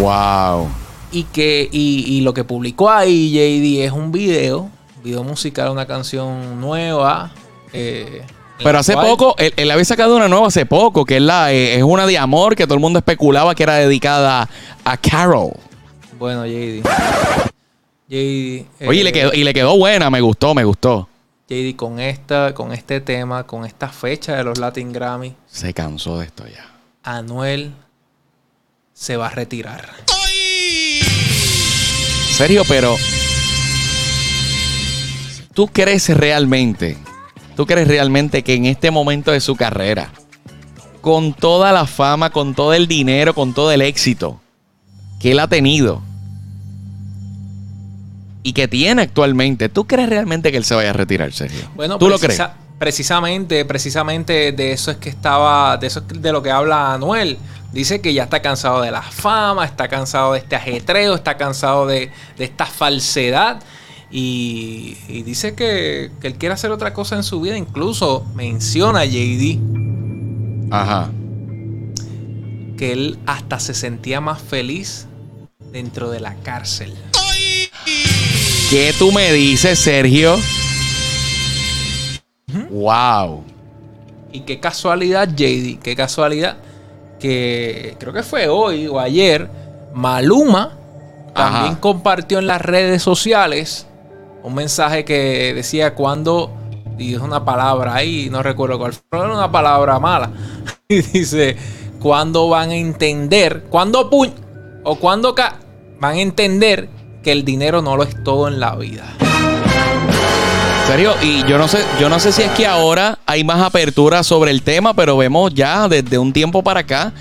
¡Wow! 0.00 0.68
Y 1.12 1.24
que 1.24 1.68
y, 1.72 2.04
y 2.06 2.20
lo 2.20 2.34
que 2.34 2.44
publicó 2.44 2.90
ahí 2.90 3.30
JD 3.30 3.84
es 3.86 3.92
un 3.92 4.12
video, 4.12 4.70
video 5.06 5.22
musical, 5.22 5.70
una 5.70 5.86
canción 5.86 6.60
nueva. 6.60 7.30
eh, 7.72 8.22
Pero 8.58 8.78
hace 8.80 8.94
cual- 8.94 9.06
poco, 9.06 9.34
él, 9.38 9.52
él 9.56 9.70
había 9.70 9.84
sacado 9.84 10.16
una 10.16 10.26
nueva 10.28 10.48
hace 10.48 10.66
poco, 10.66 11.04
que 11.04 11.16
es 11.18 11.22
la 11.22 11.52
eh, 11.52 11.76
es 11.76 11.82
una 11.84 12.06
de 12.08 12.18
amor 12.18 12.56
que 12.56 12.64
todo 12.64 12.74
el 12.74 12.80
mundo 12.80 12.98
especulaba 12.98 13.54
que 13.54 13.62
era 13.62 13.74
dedicada 13.76 14.48
a 14.84 14.96
Carol. 14.96 15.52
Bueno, 16.18 16.44
JD. 16.44 16.82
JD, 18.08 18.66
Oye, 18.88 19.00
y 19.00 19.02
le 19.04 19.10
eh, 19.10 19.12
quedó, 19.12 19.32
y 19.32 19.44
le 19.44 19.54
quedó 19.54 19.76
buena, 19.78 20.10
me 20.10 20.20
gustó, 20.20 20.54
me 20.54 20.64
gustó. 20.64 21.08
JD, 21.48 21.76
con 21.76 22.00
esta, 22.00 22.52
con 22.52 22.72
este 22.72 23.00
tema, 23.00 23.44
con 23.46 23.64
esta 23.64 23.88
fecha 23.88 24.34
de 24.34 24.42
los 24.42 24.58
Latin 24.58 24.92
Grammy, 24.92 25.36
Se 25.46 25.72
cansó 25.72 26.18
de 26.18 26.26
esto 26.26 26.44
ya. 26.48 26.66
Anuel 27.04 27.72
se 28.92 29.16
va 29.16 29.28
a 29.28 29.30
retirar. 29.30 29.88
Sergio, 32.36 32.62
pero 32.68 32.96
¿tú 35.56 35.66
crees 35.66 36.08
realmente, 36.10 36.96
tú 37.56 37.66
crees 37.66 37.88
realmente 37.88 38.44
que 38.44 38.54
en 38.54 38.66
este 38.66 38.92
momento 38.92 39.32
de 39.32 39.40
su 39.40 39.56
carrera, 39.56 40.10
con 41.00 41.32
toda 41.34 41.72
la 41.72 41.86
fama, 41.86 42.30
con 42.30 42.54
todo 42.54 42.74
el 42.74 42.86
dinero, 42.86 43.34
con 43.34 43.54
todo 43.54 43.72
el 43.72 43.82
éxito 43.82 44.40
que 45.18 45.32
él 45.32 45.38
ha 45.40 45.48
tenido 45.48 46.02
y 48.42 48.52
que 48.52 48.68
tiene 48.68 49.02
actualmente, 49.02 49.68
¿tú 49.68 49.86
crees 49.86 50.08
realmente 50.08 50.50
que 50.52 50.58
él 50.58 50.64
se 50.64 50.74
vaya 50.74 50.90
a 50.90 50.92
retirar, 50.92 51.32
Sergio? 51.32 51.68
Bueno, 51.74 51.98
¿tú 51.98 52.08
lo 52.08 52.18
crees? 52.18 52.38
precisa- 52.38 52.54
Precisamente, 52.78 53.64
precisamente 53.64 54.52
de 54.52 54.72
eso 54.72 54.90
es 54.90 54.98
que 54.98 55.08
estaba, 55.08 55.78
de 55.78 55.86
eso 55.86 56.02
es 56.12 56.20
de 56.20 56.30
lo 56.30 56.42
que 56.42 56.50
habla 56.50 56.92
Anuel. 56.92 57.38
Dice 57.72 58.02
que 58.02 58.12
ya 58.12 58.24
está 58.24 58.42
cansado 58.42 58.82
de 58.82 58.90
la 58.90 59.00
fama, 59.00 59.64
está 59.64 59.88
cansado 59.88 60.34
de 60.34 60.40
este 60.40 60.56
ajetreo, 60.56 61.14
está 61.14 61.38
cansado 61.38 61.86
de, 61.86 62.10
de 62.36 62.44
esta 62.44 62.66
falsedad. 62.66 63.62
Y, 64.10 64.96
y 65.08 65.22
dice 65.22 65.54
que, 65.54 66.10
que 66.20 66.28
él 66.28 66.34
quiere 66.34 66.54
hacer 66.54 66.70
otra 66.70 66.92
cosa 66.94 67.16
en 67.16 67.22
su 67.24 67.40
vida. 67.40 67.56
Incluso 67.56 68.24
menciona 68.34 69.00
a 69.00 69.04
JD 69.04 69.58
Ajá. 70.70 71.10
que 72.76 72.92
él 72.92 73.18
hasta 73.26 73.58
se 73.58 73.74
sentía 73.74 74.20
más 74.20 74.40
feliz 74.40 75.06
dentro 75.72 76.10
de 76.10 76.20
la 76.20 76.34
cárcel. 76.36 76.94
¿Qué 78.70 78.92
tú 78.98 79.12
me 79.12 79.32
dices, 79.32 79.78
Sergio? 79.78 80.36
Wow. 82.70 83.44
Y 84.32 84.40
qué 84.40 84.60
casualidad, 84.60 85.28
JD, 85.28 85.78
qué 85.80 85.94
casualidad 85.96 86.56
que 87.18 87.96
creo 87.98 88.12
que 88.12 88.22
fue 88.22 88.48
hoy 88.48 88.86
o 88.86 89.00
ayer, 89.00 89.48
Maluma 89.94 90.76
también 91.34 91.72
Ajá. 91.72 91.80
compartió 91.80 92.38
en 92.38 92.46
las 92.46 92.60
redes 92.60 93.02
sociales 93.02 93.86
un 94.46 94.54
mensaje 94.54 95.04
que 95.04 95.52
decía 95.54 95.94
cuando, 95.94 96.52
y 96.98 97.14
es 97.14 97.20
una 97.20 97.44
palabra 97.44 97.96
ahí, 97.96 98.28
no 98.30 98.44
recuerdo 98.44 98.78
cuál 98.78 98.92
fue, 98.92 99.02
pero 99.10 99.24
era 99.24 99.34
una 99.34 99.50
palabra 99.50 99.98
mala. 99.98 100.30
Y 100.88 101.02
dice, 101.02 101.56
¿cuándo 101.98 102.48
van 102.48 102.70
a 102.70 102.76
entender? 102.76 103.64
¿Cuándo 103.68 104.08
pu 104.08 104.24
o 104.84 104.94
cuándo 104.94 105.34
ca 105.34 105.56
van 105.98 106.12
a 106.14 106.20
entender 106.20 106.88
que 107.24 107.32
el 107.32 107.44
dinero 107.44 107.82
no 107.82 107.96
lo 107.96 108.04
es 108.04 108.22
todo 108.22 108.46
en 108.46 108.60
la 108.60 108.76
vida? 108.76 109.02
Serio, 110.86 111.12
y 111.20 111.42
yo 111.48 111.58
no 111.58 111.66
sé, 111.66 111.78
yo 112.00 112.08
no 112.08 112.20
sé 112.20 112.30
si 112.30 112.42
es 112.42 112.50
que 112.52 112.68
ahora 112.68 113.18
hay 113.26 113.42
más 113.42 113.60
apertura 113.60 114.22
sobre 114.22 114.52
el 114.52 114.62
tema, 114.62 114.94
pero 114.94 115.16
vemos 115.16 115.52
ya 115.52 115.88
desde 115.88 116.18
un 116.18 116.32
tiempo 116.32 116.62
para 116.62 116.80
acá 116.80 117.12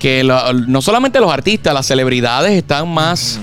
que 0.00 0.24
lo- 0.24 0.52
no 0.52 0.82
solamente 0.82 1.20
los 1.20 1.32
artistas, 1.32 1.72
las 1.72 1.86
celebridades 1.86 2.50
están 2.50 2.88
más 2.92 3.38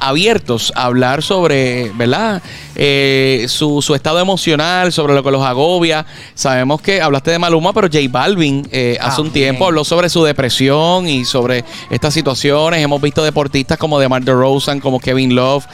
abiertos 0.00 0.72
a 0.74 0.86
hablar 0.86 1.22
sobre, 1.22 1.92
¿verdad? 1.94 2.42
Eh, 2.74 3.46
su, 3.48 3.82
su 3.82 3.94
estado 3.94 4.20
emocional, 4.20 4.92
sobre 4.92 5.14
lo 5.14 5.22
que 5.22 5.30
los 5.30 5.44
agobia. 5.44 6.06
Sabemos 6.34 6.80
que 6.80 7.00
hablaste 7.00 7.30
de 7.30 7.38
Maluma, 7.38 7.72
pero 7.72 7.88
J 7.88 8.00
Balvin 8.10 8.66
eh, 8.72 8.98
hace 9.00 9.20
un 9.20 9.30
tiempo 9.30 9.66
habló 9.66 9.84
sobre 9.84 10.08
su 10.08 10.24
depresión 10.24 11.08
y 11.08 11.24
sobre 11.24 11.64
estas 11.90 12.14
situaciones. 12.14 12.82
Hemos 12.82 13.00
visto 13.00 13.22
deportistas 13.22 13.78
como 13.78 13.98
DeMar 13.98 14.22
DeRozan, 14.22 14.80
como 14.80 15.00
Kevin 15.00 15.34
Love, 15.34 15.66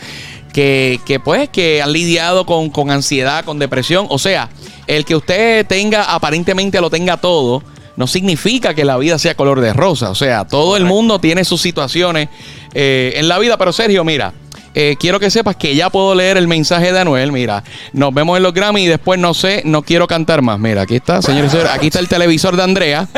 que, 0.52 1.00
que 1.04 1.20
pues 1.20 1.48
que 1.48 1.82
han 1.82 1.92
lidiado 1.92 2.46
con, 2.46 2.70
con 2.70 2.90
ansiedad, 2.90 3.44
con 3.44 3.58
depresión. 3.58 4.06
O 4.08 4.18
sea, 4.18 4.48
el 4.86 5.04
que 5.04 5.14
usted 5.14 5.66
tenga, 5.66 6.04
aparentemente 6.14 6.80
lo 6.80 6.90
tenga 6.90 7.16
todo, 7.18 7.62
no 7.96 8.06
significa 8.06 8.74
que 8.74 8.84
la 8.84 8.96
vida 8.96 9.18
sea 9.18 9.34
color 9.34 9.60
de 9.60 9.72
rosa. 9.72 10.10
O 10.10 10.14
sea, 10.14 10.46
todo 10.46 10.76
el 10.76 10.84
mundo 10.84 11.18
tiene 11.18 11.44
sus 11.44 11.60
situaciones 11.60 12.28
eh, 12.72 13.12
en 13.16 13.28
la 13.28 13.38
vida. 13.38 13.56
Pero 13.56 13.72
Sergio, 13.72 14.04
mira. 14.04 14.32
Eh, 14.80 14.96
quiero 14.98 15.18
que 15.18 15.28
sepas 15.28 15.56
que 15.56 15.74
ya 15.74 15.90
puedo 15.90 16.14
leer 16.14 16.36
el 16.36 16.46
mensaje 16.46 16.92
de 16.92 17.00
Anuel. 17.00 17.32
Mira, 17.32 17.64
nos 17.92 18.14
vemos 18.14 18.36
en 18.36 18.44
los 18.44 18.54
Grammy 18.54 18.84
y 18.84 18.86
después 18.86 19.18
no 19.18 19.34
sé, 19.34 19.62
no 19.64 19.82
quiero 19.82 20.06
cantar 20.06 20.40
más. 20.40 20.58
Mira, 20.60 20.82
aquí 20.82 20.94
está, 20.96 21.20
señores 21.20 21.48
y 21.48 21.50
señores. 21.52 21.72
Aquí 21.74 21.86
está 21.88 21.98
el 21.98 22.06
televisor 22.08 22.56
de 22.56 22.62
Andrea. 22.62 23.08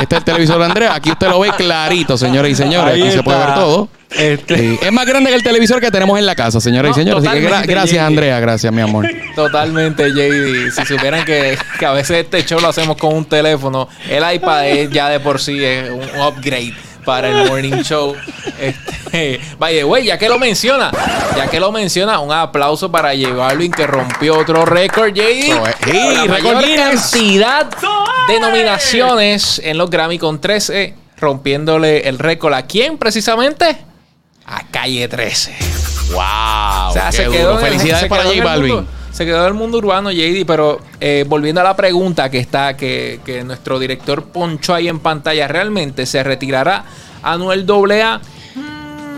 Este 0.00 0.14
es 0.14 0.18
el 0.20 0.24
televisor 0.24 0.58
de 0.58 0.64
Andrea. 0.66 0.94
Aquí 0.94 1.10
usted 1.10 1.28
lo 1.28 1.40
ve 1.40 1.50
clarito, 1.56 2.16
señores 2.16 2.52
y 2.52 2.54
señores. 2.54 2.94
Ahí 2.94 3.02
Aquí 3.02 3.10
se 3.10 3.22
puede 3.24 3.38
ver 3.38 3.54
todo. 3.54 3.88
Este- 4.16 4.56
Sí, 4.58 4.78
Es 4.82 4.92
más 4.92 5.06
grande 5.06 5.30
que 5.30 5.36
el 5.36 5.42
televisor 5.42 5.80
que 5.80 5.90
tenemos 5.90 6.18
en 6.18 6.26
la 6.26 6.34
casa, 6.34 6.60
señoras 6.60 6.96
No, 6.96 7.00
y 7.02 7.04
señores. 7.04 7.26
Así 7.28 7.40
que 7.40 7.48
gra- 7.48 7.64
gracias, 7.66 8.02
JD. 8.02 8.06
Andrea. 8.06 8.40
Gracias, 8.40 8.72
mi 8.72 8.80
amor. 8.82 9.08
Totalmente, 9.36 10.10
JD. 10.10 10.70
Si 10.72 10.84
supieran 10.86 11.24
que, 11.24 11.56
que 11.78 11.86
a 11.86 11.92
veces 11.92 12.18
este 12.24 12.44
show 12.44 12.60
lo 12.60 12.68
hacemos 12.68 12.96
con 12.96 13.14
un 13.14 13.24
teléfono, 13.24 13.88
el 14.08 14.22
iPad 14.34 14.68
es 14.68 14.90
ya 14.90 15.08
de 15.08 15.20
por 15.20 15.40
sí 15.40 15.62
es 15.64 15.90
un 15.90 16.02
upgrade 16.20 16.74
para 17.04 17.28
el 17.28 17.48
morning 17.48 17.82
show. 17.82 18.14
Este, 18.58 19.40
vaya, 19.58 19.84
güey, 19.84 20.04
ya 20.06 20.18
que 20.18 20.28
lo 20.28 20.38
menciona, 20.38 20.90
ya 21.36 21.48
que 21.48 21.58
lo 21.60 21.72
menciona, 21.72 22.18
un 22.20 22.32
aplauso 22.32 22.90
para 22.90 23.10
J 23.16 23.32
Balvin 23.34 23.72
que 23.72 23.86
rompió 23.86 24.38
otro 24.38 24.64
récord, 24.64 25.12
JD. 25.14 25.48
La 25.54 26.24
récord 26.24 26.28
mayor 26.28 26.64
cantidad 26.76 27.66
de 28.28 28.40
nominaciones 28.40 29.60
en 29.64 29.78
los 29.78 29.90
Grammy 29.90 30.18
con 30.18 30.40
13, 30.40 30.94
rompiéndole 31.18 32.08
el 32.08 32.18
récord. 32.18 32.54
¿A 32.54 32.62
quién 32.62 32.98
precisamente? 32.98 33.78
A 34.46 34.66
Calle 34.70 35.08
13. 35.08 35.56
Wow. 36.12 36.20
O 36.88 36.92
sea, 36.92 37.06
qué 37.10 37.16
se 37.18 37.24
duro. 37.24 37.36
quedó, 37.38 37.52
en- 37.60 37.66
Felicidades 37.66 38.02
se 38.02 38.08
para 38.08 38.24
J 38.24 38.42
Balvin. 38.44 38.86
Se 39.12 39.24
quedó 39.24 39.40
en 39.42 39.48
el 39.48 39.54
mundo 39.54 39.78
urbano, 39.78 40.10
JD, 40.10 40.44
pero 40.46 40.80
eh, 41.00 41.24
volviendo 41.28 41.60
a 41.60 41.64
la 41.64 41.76
pregunta 41.76 42.30
que 42.30 42.38
está, 42.38 42.76
que, 42.76 43.20
que 43.24 43.44
nuestro 43.44 43.78
director 43.78 44.24
ponchó 44.24 44.74
ahí 44.74 44.88
en 44.88 44.98
pantalla, 44.98 45.48
¿realmente 45.48 46.06
se 46.06 46.22
retirará 46.22 46.84
Anuel 47.22 47.66
AA? 47.70 48.20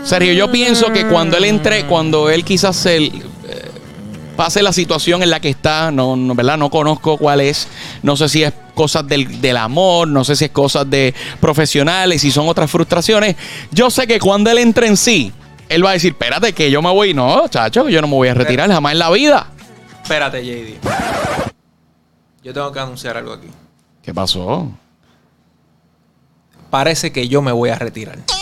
Sergio, 0.03 0.33
yo 0.33 0.51
pienso 0.51 0.91
que 0.91 1.07
cuando 1.07 1.37
él 1.37 1.45
entre, 1.45 1.85
cuando 1.85 2.29
él 2.29 2.43
quizás 2.43 2.75
se, 2.75 2.97
eh, 2.97 3.11
pase 4.35 4.61
la 4.61 4.73
situación 4.73 5.23
en 5.23 5.29
la 5.29 5.39
que 5.39 5.49
está, 5.49 5.91
no, 5.91 6.15
no, 6.15 6.35
¿verdad? 6.35 6.57
No 6.57 6.69
conozco 6.69 7.17
cuál 7.17 7.41
es. 7.41 7.67
No 8.01 8.17
sé 8.17 8.27
si 8.27 8.43
es 8.43 8.53
cosas 8.73 9.07
del, 9.07 9.39
del 9.39 9.57
amor, 9.57 10.07
no 10.07 10.23
sé 10.23 10.35
si 10.35 10.45
es 10.45 10.51
cosas 10.51 10.89
de 10.89 11.13
profesionales, 11.39 12.21
si 12.21 12.31
son 12.31 12.49
otras 12.49 12.69
frustraciones. 12.69 13.35
Yo 13.71 13.89
sé 13.89 14.07
que 14.07 14.19
cuando 14.19 14.49
él 14.49 14.57
entre 14.57 14.87
en 14.87 14.97
sí, 14.97 15.31
él 15.69 15.85
va 15.85 15.91
a 15.91 15.93
decir, 15.93 16.11
espérate, 16.11 16.53
que 16.53 16.69
yo 16.69 16.81
me 16.81 16.91
voy. 16.91 17.13
No, 17.13 17.47
chacho, 17.47 17.87
yo 17.89 18.01
no 18.01 18.07
me 18.07 18.15
voy 18.15 18.27
a 18.27 18.33
retirar 18.33 18.69
jamás 18.69 18.93
en 18.93 18.99
la 18.99 19.09
vida. 19.09 19.47
Espérate, 20.03 20.43
JD. 20.43 20.79
Yo 22.43 22.53
tengo 22.53 22.71
que 22.71 22.79
anunciar 22.79 23.15
algo 23.17 23.33
aquí. 23.33 23.47
¿Qué 24.03 24.13
pasó? 24.13 24.69
Parece 26.69 27.13
que 27.13 27.27
yo 27.29 27.41
me 27.41 27.51
voy 27.53 27.69
a 27.69 27.75
retirar. 27.79 28.17
O 28.19 28.33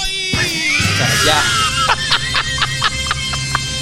sea, 0.97 1.09
ya. 1.25 1.43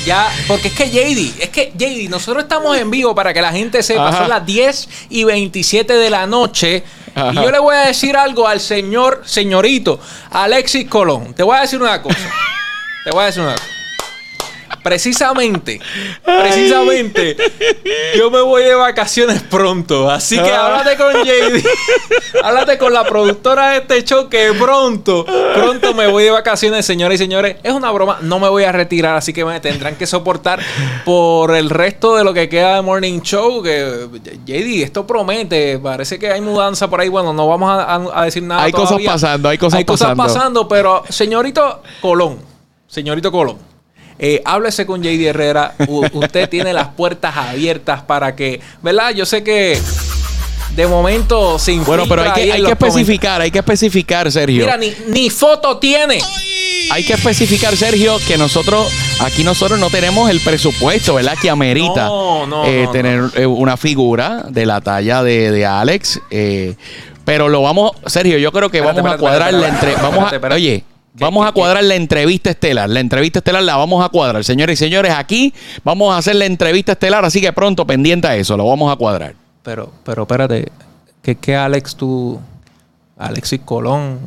Ya, 0.06 0.32
porque 0.48 0.70
es 0.70 0.74
que 0.74 0.90
JD, 0.90 1.42
es 1.44 1.50
que 1.50 1.72
JD, 1.78 2.10
nosotros 2.10 2.44
estamos 2.44 2.76
en 2.78 2.90
vivo 2.90 3.14
para 3.16 3.34
que 3.34 3.42
la 3.42 3.52
gente 3.52 3.82
sepa, 3.84 4.10
Ajá. 4.10 4.18
son 4.20 4.30
las 4.30 4.46
10 4.46 4.90
y 5.10 5.24
27 5.24 5.94
de 5.94 6.10
la 6.10 6.26
noche. 6.26 6.84
Ajá. 7.16 7.32
Y 7.32 7.36
yo 7.36 7.52
le 7.52 7.60
voy 7.60 7.76
a 7.76 7.82
decir 7.86 8.18
algo 8.18 8.48
al 8.48 8.60
señor, 8.60 9.22
señorito, 9.26 10.00
Alexis 10.32 10.88
Colón. 10.90 11.34
Te 11.34 11.44
voy 11.44 11.58
a 11.58 11.62
decir 11.62 11.82
una 11.82 12.02
cosa. 12.02 12.30
Te 13.06 13.12
voy 13.12 13.24
a 13.24 13.26
decir 13.28 13.42
una 13.44 13.54
cosa. 13.54 13.66
Precisamente, 14.90 15.80
precisamente, 16.26 17.38
yo 18.18 18.32
me 18.32 18.42
voy 18.42 18.64
de 18.64 18.74
vacaciones 18.74 19.40
pronto. 19.44 20.10
Así 20.10 20.36
que 20.36 20.50
Ah. 20.52 20.66
háblate 20.80 20.98
con 20.98 21.14
JD. 21.24 21.64
háblate 22.44 22.78
con 22.80 22.92
la 22.92 23.04
productora 23.04 23.70
de 23.72 23.78
este 23.78 24.04
show 24.04 24.28
que 24.30 24.52
pronto, 24.58 25.26
pronto 25.54 25.94
me 25.94 26.08
voy 26.08 26.24
de 26.24 26.32
vacaciones, 26.32 26.88
señoras 26.88 27.16
y 27.16 27.18
señores. 27.20 27.58
Es 27.62 27.72
una 27.72 27.92
broma, 27.92 28.18
no 28.22 28.40
me 28.40 28.50
voy 28.50 28.64
a 28.64 28.72
retirar, 28.72 29.16
así 29.16 29.32
que 29.32 29.46
me 29.46 29.60
tendrán 29.60 29.96
que 29.96 30.08
soportar 30.08 30.60
por 31.06 31.56
el 31.56 31.70
resto 31.70 32.16
de 32.16 32.24
lo 32.24 32.34
que 32.34 32.50
queda 32.50 32.76
de 32.78 32.82
Morning 32.82 33.22
Show. 33.22 33.62
Que 33.62 34.08
JD, 34.46 34.84
esto 34.84 35.06
promete. 35.06 35.78
Parece 35.78 36.18
que 36.18 36.32
hay 36.32 36.42
mudanza 36.42 36.90
por 36.90 37.00
ahí. 37.00 37.10
Bueno, 37.10 37.32
no 37.32 37.48
vamos 37.48 37.70
a, 37.70 37.84
a- 37.96 38.22
a 38.22 38.26
decir 38.26 38.42
nada. 38.42 38.64
Hay 38.64 38.72
cosas 38.72 39.00
pasando, 39.06 39.50
hay 39.50 39.60
cosas 39.60 39.78
Hay 39.78 39.86
cosas 39.86 40.10
pasando. 40.16 40.34
pasando, 40.34 40.68
pero 40.68 41.04
señorito 41.10 41.84
Colón, 42.02 42.40
señorito 42.88 43.32
Colón. 43.32 43.69
Eh, 44.20 44.42
háblese 44.46 44.86
con 44.86 45.02
JD 45.02 45.28
Herrera. 45.30 45.74
U- 45.88 46.06
usted 46.14 46.50
tiene 46.50 46.74
las 46.74 46.90
puertas 46.90 47.36
abiertas 47.38 48.02
para 48.04 48.36
que, 48.36 48.60
¿verdad? 48.82 49.12
Yo 49.12 49.26
sé 49.26 49.44
que 49.44 49.80
de 50.76 50.88
momento 50.88 51.58
sin 51.58 51.84
Bueno, 51.86 52.04
pero 52.08 52.22
hay 52.24 52.32
que, 52.34 52.52
hay 52.54 52.64
que 52.64 52.72
especificar, 52.72 53.42
hay 53.42 53.52
que 53.52 53.60
especificar, 53.60 54.32
Sergio. 54.32 54.66
Mira, 54.66 54.78
ni, 54.78 54.94
ni 55.08 55.30
foto 55.30 55.78
tiene. 55.78 56.20
Hay 56.92 57.04
que 57.04 57.14
especificar, 57.14 57.76
Sergio, 57.78 58.18
que 58.28 58.38
nosotros, 58.38 58.92
aquí 59.22 59.44
nosotros 59.44 59.80
no 59.80 59.90
tenemos 59.90 60.30
el 60.30 60.40
presupuesto, 60.42 61.16
¿verdad? 61.16 61.36
Que 61.40 61.50
amerita 61.50 62.06
No, 62.06 62.48
no, 62.48 62.66
eh, 62.66 62.84
no, 62.86 62.92
tener 62.92 63.24
eh, 63.36 63.46
una 63.46 63.78
figura 63.78 64.46
de 64.50 64.66
la 64.66 64.82
talla 64.82 65.22
de, 65.24 65.52
de 65.52 65.66
Alex. 65.66 66.20
eh, 66.32 66.76
pero 67.26 67.48
lo 67.48 67.62
vamos, 67.62 67.92
Sergio, 68.08 68.40
yo 68.40 68.52
creo 68.52 68.72
que 68.72 68.80
Espérate, 68.80 69.02
vamos 69.02 69.12
a 69.12 69.16
espérate, 69.16 69.22
cuadrar 69.22 69.54
espérate, 69.54 69.86
la 69.86 69.92
entre, 69.92 70.02
vamos 70.02 70.34
a, 70.52 70.56
oye. 70.56 70.84
Vamos 71.14 71.44
¿Qué, 71.46 71.50
a 71.50 71.52
cuadrar 71.52 71.84
la 71.84 71.96
entrevista 71.96 72.50
estelar. 72.50 72.90
La 72.90 73.00
entrevista 73.00 73.40
estelar 73.40 73.64
la 73.64 73.76
vamos 73.78 74.04
a 74.04 74.10
cuadrar, 74.10 74.44
señores 74.44 74.80
y 74.80 74.86
señores. 74.86 75.14
Aquí 75.14 75.54
vamos 75.84 76.14
a 76.14 76.18
hacer 76.18 76.36
la 76.36 76.46
entrevista 76.46 76.94
estelar, 76.94 77.24
así 77.26 77.42
que 77.42 77.52
pronto 77.54 77.86
pendiente 77.86 78.28
a 78.28 78.36
eso, 78.36 78.56
lo 78.58 78.68
vamos 78.68 78.92
a 78.92 78.96
cuadrar. 78.96 79.36
Pero, 79.64 79.92
pero 80.04 80.24
espérate. 80.24 80.72
¿Qué, 81.22 81.36
qué 81.36 81.56
Alex 81.56 81.96
tú? 81.96 82.40
Alexis 83.18 83.60
Colón. 83.66 84.20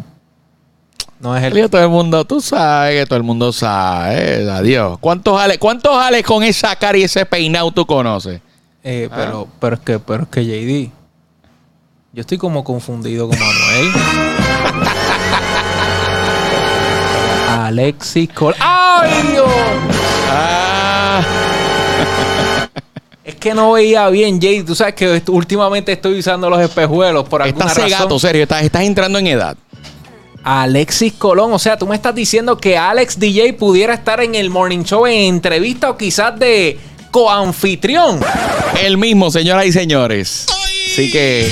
No 1.21 1.37
es 1.37 1.45
el. 1.45 1.71
Todo 1.71 1.83
el 1.83 1.89
mundo, 1.89 2.25
tú 2.25 2.41
sabes 2.41 3.01
que 3.01 3.07
todo 3.07 3.17
el 3.17 3.23
mundo 3.23 3.53
sabe. 3.53 4.51
Adiós. 4.51 4.99
¿Cuántos 5.01 5.41
Alex, 5.41 5.59
cuántos 5.59 5.97
Alex 5.97 6.27
con 6.27 6.43
esa 6.43 6.75
cara 6.77 6.99
y 6.99 7.05
ese 7.05 7.25
peinado 7.25 7.71
tú 7.71 7.87
conoces? 7.87 8.41
Eh, 8.85 9.09
Ah. 9.11 9.15
pero, 9.17 9.49
pero 9.61 9.75
es 9.77 9.81
que, 9.83 9.99
pero 10.01 10.23
es 10.25 10.29
que 10.29 10.45
JD. 10.45 10.91
Yo 12.13 12.21
estoy 12.21 12.37
como 12.39 12.63
confundido 12.65 13.29
con 13.29 13.39
Manuel. 13.39 14.42
Alexis 17.73 18.29
Colón. 18.35 18.55
¡Ay, 18.61 19.11
Dios! 19.33 19.49
Ah, 20.29 21.23
Es 23.25 23.35
que 23.37 23.55
no 23.55 23.73
veía 23.73 24.09
bien, 24.11 24.39
JD. 24.41 24.65
Tú 24.67 24.75
sabes 24.75 24.95
que 24.95 25.23
últimamente 25.29 25.93
estoy 25.93 26.19
usando 26.19 26.51
los 26.51 26.61
espejuelos 26.61 27.27
por 27.29 27.41
alguna 27.41 27.65
estás 27.65 27.77
razón. 27.79 27.91
cegato, 27.91 28.19
serio. 28.19 28.43
Estás, 28.43 28.63
estás 28.63 28.83
entrando 28.83 29.19
en 29.19 29.27
edad. 29.29 29.57
Alexis 30.45 31.15
Colón, 31.15 31.53
o 31.53 31.59
sea, 31.59 31.79
tú 31.79 31.87
me 31.87 31.95
estás 31.95 32.15
diciendo 32.15 32.59
que 32.59 32.77
Alex 32.77 33.19
DJ 33.19 33.55
pudiera 33.55 33.95
estar 33.95 34.21
en 34.23 34.35
el 34.35 34.51
Morning 34.51 34.83
Show 34.83 35.07
en 35.07 35.35
entrevista 35.37 35.89
o 35.89 35.97
quizás 35.97 36.39
de 36.39 36.79
coanfitrión. 37.11 38.21
El 38.83 38.99
mismo, 38.99 39.31
señoras 39.31 39.65
y 39.67 39.73
señores. 39.73 40.47
Así 40.93 41.11
que. 41.11 41.49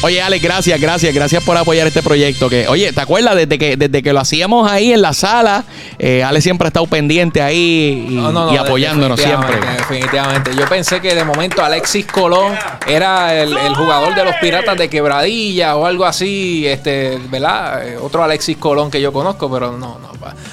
Oye, 0.00 0.22
Alex, 0.22 0.40
gracias, 0.44 0.80
gracias, 0.80 1.12
gracias 1.12 1.42
por 1.42 1.56
apoyar 1.56 1.84
este 1.88 2.04
proyecto. 2.04 2.48
Que, 2.48 2.68
oye, 2.68 2.92
¿te 2.92 3.00
acuerdas? 3.00 3.34
Desde 3.34 3.58
que, 3.58 3.76
desde 3.76 4.00
que 4.00 4.12
lo 4.12 4.20
hacíamos 4.20 4.70
ahí 4.70 4.92
en 4.92 5.02
la 5.02 5.12
sala, 5.12 5.64
eh, 5.98 6.22
Alex 6.22 6.44
siempre 6.44 6.66
ha 6.66 6.68
estado 6.68 6.86
pendiente 6.86 7.42
ahí 7.42 8.06
y, 8.08 8.14
No, 8.14 8.30
no, 8.30 8.46
no, 8.46 8.54
y 8.54 8.56
apoyándonos 8.56 9.18
siempre. 9.20 9.56
definitivamente. 9.76 10.52
Yo 10.56 10.68
pensé 10.68 11.00
que 11.00 11.16
de 11.16 11.24
momento 11.24 11.64
Alexis 11.64 12.06
Colón 12.06 12.52
era 12.86 13.34
el, 13.42 13.56
el 13.56 13.74
jugador 13.74 14.14
de 14.14 14.24
los 14.24 14.36
piratas 14.36 14.78
de 14.78 14.88
quebradilla 14.88 15.74
o 15.74 15.84
algo 15.84 16.04
así, 16.04 16.64
este, 16.64 17.18
¿verdad? 17.28 17.88
Eh, 17.88 17.96
Otro 18.00 18.22
Alexis 18.22 18.56
Colón 18.56 18.92
que 18.92 19.00
yo 19.00 19.12
conozco, 19.12 19.50
pero 19.50 19.72
no, 19.72 19.98
no. 19.98 20.08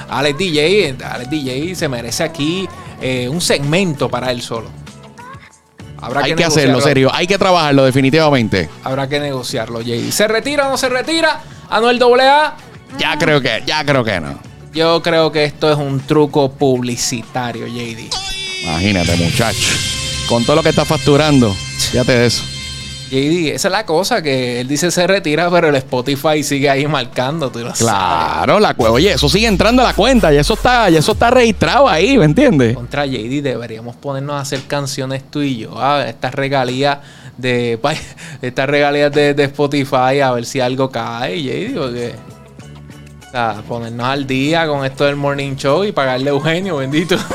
Alex 0.09 0.37
DJ, 0.39 0.95
Alex 1.07 1.29
DJ 1.29 1.75
se 1.75 1.87
merece 1.87 2.23
aquí 2.23 2.67
eh, 2.99 3.29
un 3.29 3.41
segmento 3.41 4.09
para 4.09 4.31
él 4.31 4.41
solo. 4.41 4.69
Habrá 6.01 6.21
Hay 6.21 6.35
que 6.35 6.43
hacerlo, 6.43 6.81
serio. 6.81 7.09
Hay 7.13 7.27
que 7.27 7.37
trabajarlo, 7.37 7.85
definitivamente. 7.85 8.69
Habrá 8.83 9.07
que 9.07 9.19
negociarlo, 9.19 9.81
JD. 9.81 10.11
¿Se 10.11 10.27
retira 10.27 10.67
o 10.67 10.71
no 10.71 10.77
se 10.77 10.89
retira? 10.89 11.41
Anuel 11.69 12.01
AA. 12.01 12.55
Ya 12.99 13.17
creo 13.17 13.41
que, 13.41 13.63
ya 13.65 13.83
creo 13.83 14.03
que 14.03 14.19
no. 14.19 14.39
Yo 14.73 15.01
creo 15.01 15.31
que 15.31 15.45
esto 15.45 15.71
es 15.71 15.77
un 15.77 16.01
truco 16.01 16.51
publicitario, 16.51 17.67
JD. 17.67 18.09
Imagínate, 18.63 19.15
muchacho. 19.15 19.73
Con 20.27 20.43
todo 20.43 20.57
lo 20.57 20.63
que 20.63 20.69
está 20.69 20.85
facturando. 20.85 21.53
Fíjate 21.91 22.11
de 22.11 22.25
eso. 22.25 22.43
JD, 23.09 23.53
esa 23.53 23.67
es 23.67 23.71
la 23.71 23.85
cosa 23.85 24.21
que 24.21 24.59
él 24.61 24.67
dice 24.67 24.89
se 24.89 25.05
retira, 25.05 25.49
pero 25.51 25.69
el 25.69 25.75
Spotify 25.75 26.41
sigue 26.43 26.69
ahí 26.69 26.87
marcando, 26.87 27.51
tú 27.51 27.59
lo 27.59 27.65
sabes. 27.65 27.79
Claro, 27.79 28.59
la 28.59 28.73
cu- 28.73 28.87
oye, 28.87 29.13
eso 29.13 29.29
sigue 29.29 29.47
entrando 29.47 29.81
a 29.83 29.85
la 29.85 29.93
cuenta 29.93 30.33
y 30.33 30.37
eso 30.37 30.55
está, 30.55 30.89
y 30.89 30.95
eso 30.97 31.11
está 31.11 31.29
registrado 31.29 31.87
ahí, 31.87 32.17
¿me 32.17 32.25
entiendes? 32.25 32.73
Contra 32.75 33.05
JD 33.05 33.43
deberíamos 33.43 33.95
ponernos 33.95 34.35
a 34.35 34.39
hacer 34.39 34.61
canciones 34.63 35.23
tú 35.29 35.41
y 35.41 35.57
yo, 35.57 35.79
a 35.79 35.97
ver, 35.99 36.07
estas 36.07 36.33
regalías 36.33 36.97
de 37.37 37.79
estas 38.41 38.67
regalías 38.69 39.11
de, 39.11 39.33
de 39.33 39.43
Spotify, 39.43 40.21
a 40.23 40.31
ver 40.31 40.45
si 40.45 40.59
algo 40.59 40.89
cae, 40.89 41.41
JD, 41.43 41.75
porque 41.77 42.15
o 43.27 43.31
sea, 43.31 43.61
ponernos 43.67 44.07
al 44.07 44.25
día 44.25 44.65
con 44.67 44.83
esto 44.85 45.03
del 45.05 45.15
morning 45.17 45.55
show 45.55 45.83
y 45.83 45.91
pagarle 45.91 46.29
a 46.29 46.33
Eugenio, 46.33 46.77
bendito. 46.77 47.17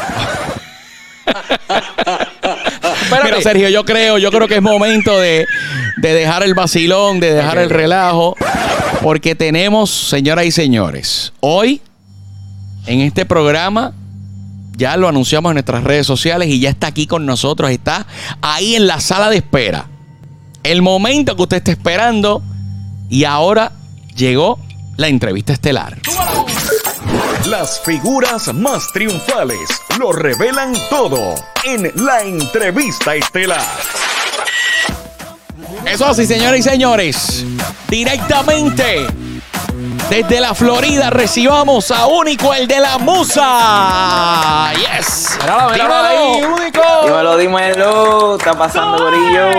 Mira, 3.31 3.43
Sergio, 3.43 3.69
yo 3.69 3.85
creo, 3.85 4.19
yo 4.19 4.31
creo 4.31 4.49
que 4.49 4.57
es 4.57 4.63
momento 4.63 5.19
de, 5.19 5.47
de 5.99 6.15
dejar 6.15 6.43
el 6.43 6.55
vacilón, 6.55 7.21
de 7.21 7.33
dejar 7.33 7.59
el 7.59 7.71
relajo, 7.71 8.37
porque 9.03 9.35
tenemos, 9.35 9.91
señoras 9.91 10.47
y 10.47 10.51
señores, 10.51 11.33
hoy 11.41 11.81
en 12.87 13.01
este 13.01 13.25
programa 13.25 13.93
ya 14.77 14.97
lo 14.97 15.09
anunciamos 15.09 15.51
en 15.51 15.55
nuestras 15.55 15.85
redes 15.85 16.07
sociales 16.07 16.49
y 16.49 16.59
ya 16.59 16.71
está 16.71 16.89
aquí 16.89 17.07
con 17.07 17.27
nosotros, 17.27 17.71
está 17.71 18.07
ahí 18.41 18.75
en 18.75 18.87
la 18.87 18.99
sala 18.99 19.31
de 19.31 19.37
espera. 19.37 19.87
El 20.63 20.83
momento 20.83 21.37
que 21.37 21.43
usted 21.43 21.57
está 21.59 21.71
esperando 21.71 22.43
y 23.09 23.25
ahora 23.25 23.73
llegó 24.17 24.59
la 24.97 25.09
entrevista 25.09 25.53
estelar. 25.53 25.99
Las 27.51 27.81
figuras 27.81 28.55
más 28.55 28.87
triunfales 28.93 29.69
lo 29.99 30.13
revelan 30.13 30.73
todo 30.89 31.35
en 31.65 31.91
la 31.97 32.23
entrevista 32.23 33.17
estelar. 33.17 33.67
Eso 35.85 36.07
así, 36.07 36.27
señoras 36.27 36.61
y 36.61 36.63
señores. 36.63 37.45
Directamente 37.89 39.05
desde 40.09 40.41
la 40.41 40.55
Florida 40.55 41.11
recibamos 41.11 41.91
a 41.91 42.07
Único, 42.07 42.55
el 42.55 42.69
de 42.69 42.79
la 42.79 42.99
Musa. 42.99 44.71
Yes. 44.75 45.37
Míralo, 45.43 45.71
míralo 45.71 45.95
ahí, 45.95 46.35
Dímelo. 46.37 46.55
único. 46.55 46.83
Dímelo, 47.05 47.37
dímelo, 47.37 48.37
está 48.37 48.55
pasando 48.55 48.97
Corillo. 48.97 49.51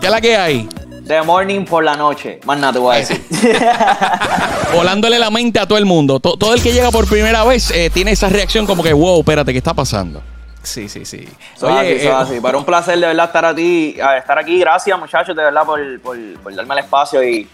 ¿Qué 0.00 0.06
es 0.06 0.10
la 0.10 0.20
que 0.20 0.36
hay? 0.36 0.68
The 1.08 1.22
morning 1.22 1.64
por 1.64 1.82
la 1.82 1.96
noche, 1.96 2.38
más 2.44 2.58
nada 2.58 2.74
te 2.74 2.78
voy 2.78 2.94
a 2.96 2.98
decir. 2.98 3.24
Volándole 4.74 5.18
la 5.18 5.30
mente 5.30 5.58
a 5.58 5.66
todo 5.66 5.78
el 5.78 5.86
mundo. 5.86 6.20
To- 6.20 6.36
todo 6.36 6.52
el 6.54 6.62
que 6.62 6.72
llega 6.72 6.90
por 6.90 7.08
primera 7.08 7.44
vez 7.44 7.70
eh, 7.70 7.90
tiene 7.90 8.10
esa 8.12 8.28
reacción 8.28 8.66
como 8.66 8.82
que, 8.82 8.92
wow, 8.92 9.20
espérate, 9.20 9.52
¿qué 9.52 9.58
está 9.58 9.72
pasando? 9.74 10.22
Sí, 10.62 10.88
sí, 10.88 11.04
sí. 11.06 11.26
Eso 11.56 11.68
es 11.70 11.76
así, 11.76 11.86
eso 11.88 11.96
es 11.96 12.04
eh, 12.04 12.12
así. 12.12 12.40
Para 12.40 12.58
un 12.58 12.64
placer 12.64 12.98
de 13.00 13.06
verdad 13.06 13.24
estar 13.26 13.44
aquí, 13.46 13.98
a 14.00 14.18
estar 14.18 14.38
aquí. 14.38 14.58
Gracias 14.60 14.98
muchachos 14.98 15.34
de 15.34 15.42
verdad 15.42 15.64
por, 15.64 16.00
por, 16.00 16.18
por 16.42 16.54
darme 16.54 16.74
el 16.74 16.80
espacio 16.80 17.22
y 17.22 17.48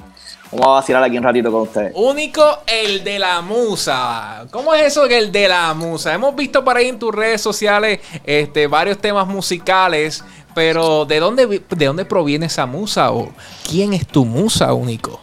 vamos 0.50 0.66
a 0.66 0.70
vacilar 0.70 1.04
aquí 1.04 1.16
un 1.16 1.22
ratito 1.22 1.52
con 1.52 1.62
ustedes. 1.62 1.92
Único 1.94 2.58
el 2.66 3.04
de 3.04 3.18
la 3.20 3.40
musa. 3.40 4.46
¿Cómo 4.50 4.74
es 4.74 4.82
eso 4.86 5.06
que 5.06 5.18
el 5.18 5.30
de 5.30 5.46
la 5.48 5.72
musa? 5.74 6.12
Hemos 6.12 6.34
visto 6.34 6.64
por 6.64 6.76
ahí 6.76 6.88
en 6.88 6.98
tus 6.98 7.14
redes 7.14 7.40
sociales 7.40 8.00
este, 8.24 8.66
varios 8.66 8.98
temas 8.98 9.28
musicales, 9.28 10.24
pero 10.54 11.04
¿de 11.04 11.20
dónde, 11.20 11.46
¿de 11.46 11.86
dónde 11.86 12.04
proviene 12.04 12.46
esa 12.46 12.66
musa? 12.66 13.10
¿O 13.12 13.30
quién 13.68 13.92
es 13.94 14.06
tu 14.06 14.24
musa, 14.24 14.72
Único? 14.72 15.20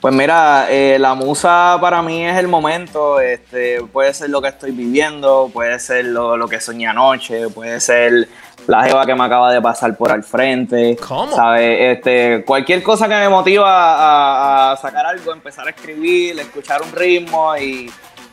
Pues 0.00 0.12
mira, 0.12 0.66
eh, 0.68 0.96
la 0.98 1.14
musa 1.14 1.78
para 1.80 2.02
mí 2.02 2.26
es 2.26 2.36
el 2.36 2.48
momento, 2.48 3.20
este, 3.20 3.80
puede 3.84 4.12
ser 4.12 4.30
lo 4.30 4.42
que 4.42 4.48
estoy 4.48 4.72
viviendo, 4.72 5.48
puede 5.52 5.78
ser 5.78 6.06
lo, 6.06 6.36
lo 6.36 6.48
que 6.48 6.58
soñé 6.58 6.88
anoche, 6.88 7.48
puede 7.50 7.78
ser 7.80 8.28
la 8.66 8.82
jeva 8.82 9.06
que 9.06 9.14
me 9.14 9.22
acaba 9.22 9.52
de 9.52 9.62
pasar 9.62 9.96
por 9.96 10.10
al 10.10 10.24
frente. 10.24 10.96
¿Cómo? 11.06 11.36
¿sabes? 11.36 11.96
Este, 11.96 12.44
cualquier 12.44 12.82
cosa 12.82 13.08
que 13.08 13.14
me 13.14 13.28
motiva 13.28 13.68
a, 13.68 14.72
a 14.72 14.76
sacar 14.76 15.06
algo, 15.06 15.32
empezar 15.32 15.68
a 15.68 15.70
escribir, 15.70 16.36
escuchar 16.40 16.82
un 16.82 16.90
ritmo 16.90 17.56
y 17.56 17.88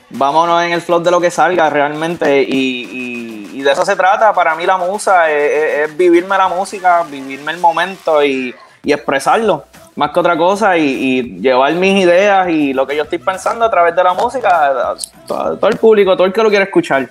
vámonos 0.10 0.64
en 0.64 0.72
el 0.72 0.82
flow 0.82 1.02
de 1.02 1.12
lo 1.12 1.22
que 1.22 1.30
salga 1.30 1.70
realmente. 1.70 2.42
Y, 2.42 2.50
y- 2.92 3.29
y 3.60 3.62
de 3.62 3.74
eso 3.74 3.84
se 3.84 3.98
trata. 3.98 4.32
Para 4.32 4.56
mí 4.56 4.66
la 4.66 4.78
musa 4.78 5.30
es, 5.30 5.96
vivirme 5.98 6.38
la 6.38 6.48
música, 6.48 7.04
vivirme 7.04 7.52
el 7.52 7.58
momento 7.58 8.24
y, 8.24 8.56
y 8.84 8.94
expresarlo. 8.94 9.66
Más 9.98 10.12
que 10.12 10.20
otra 10.22 10.38
cosa 10.38 10.78
y, 10.78 11.42
llevar 11.42 11.74
mis 11.74 12.06
ideas 12.06 12.48
y 12.48 12.72
lo 12.72 12.88
que 12.88 12.96
yo 12.96 13.04
estoy 13.04 13.18
pensando 13.18 13.66
a 13.66 13.70
través 13.70 13.94
de 13.98 14.02
la 14.02 14.14
música 14.14 14.50
a, 14.50 14.92
a 14.92 14.96
todo, 15.28 15.58
todo 15.58 15.70
el 15.70 15.76
público, 15.76 16.16
todo 16.16 16.26
el 16.26 16.32
que 16.32 16.42
lo 16.42 16.48
quiera 16.48 16.64
escuchar. 16.64 17.10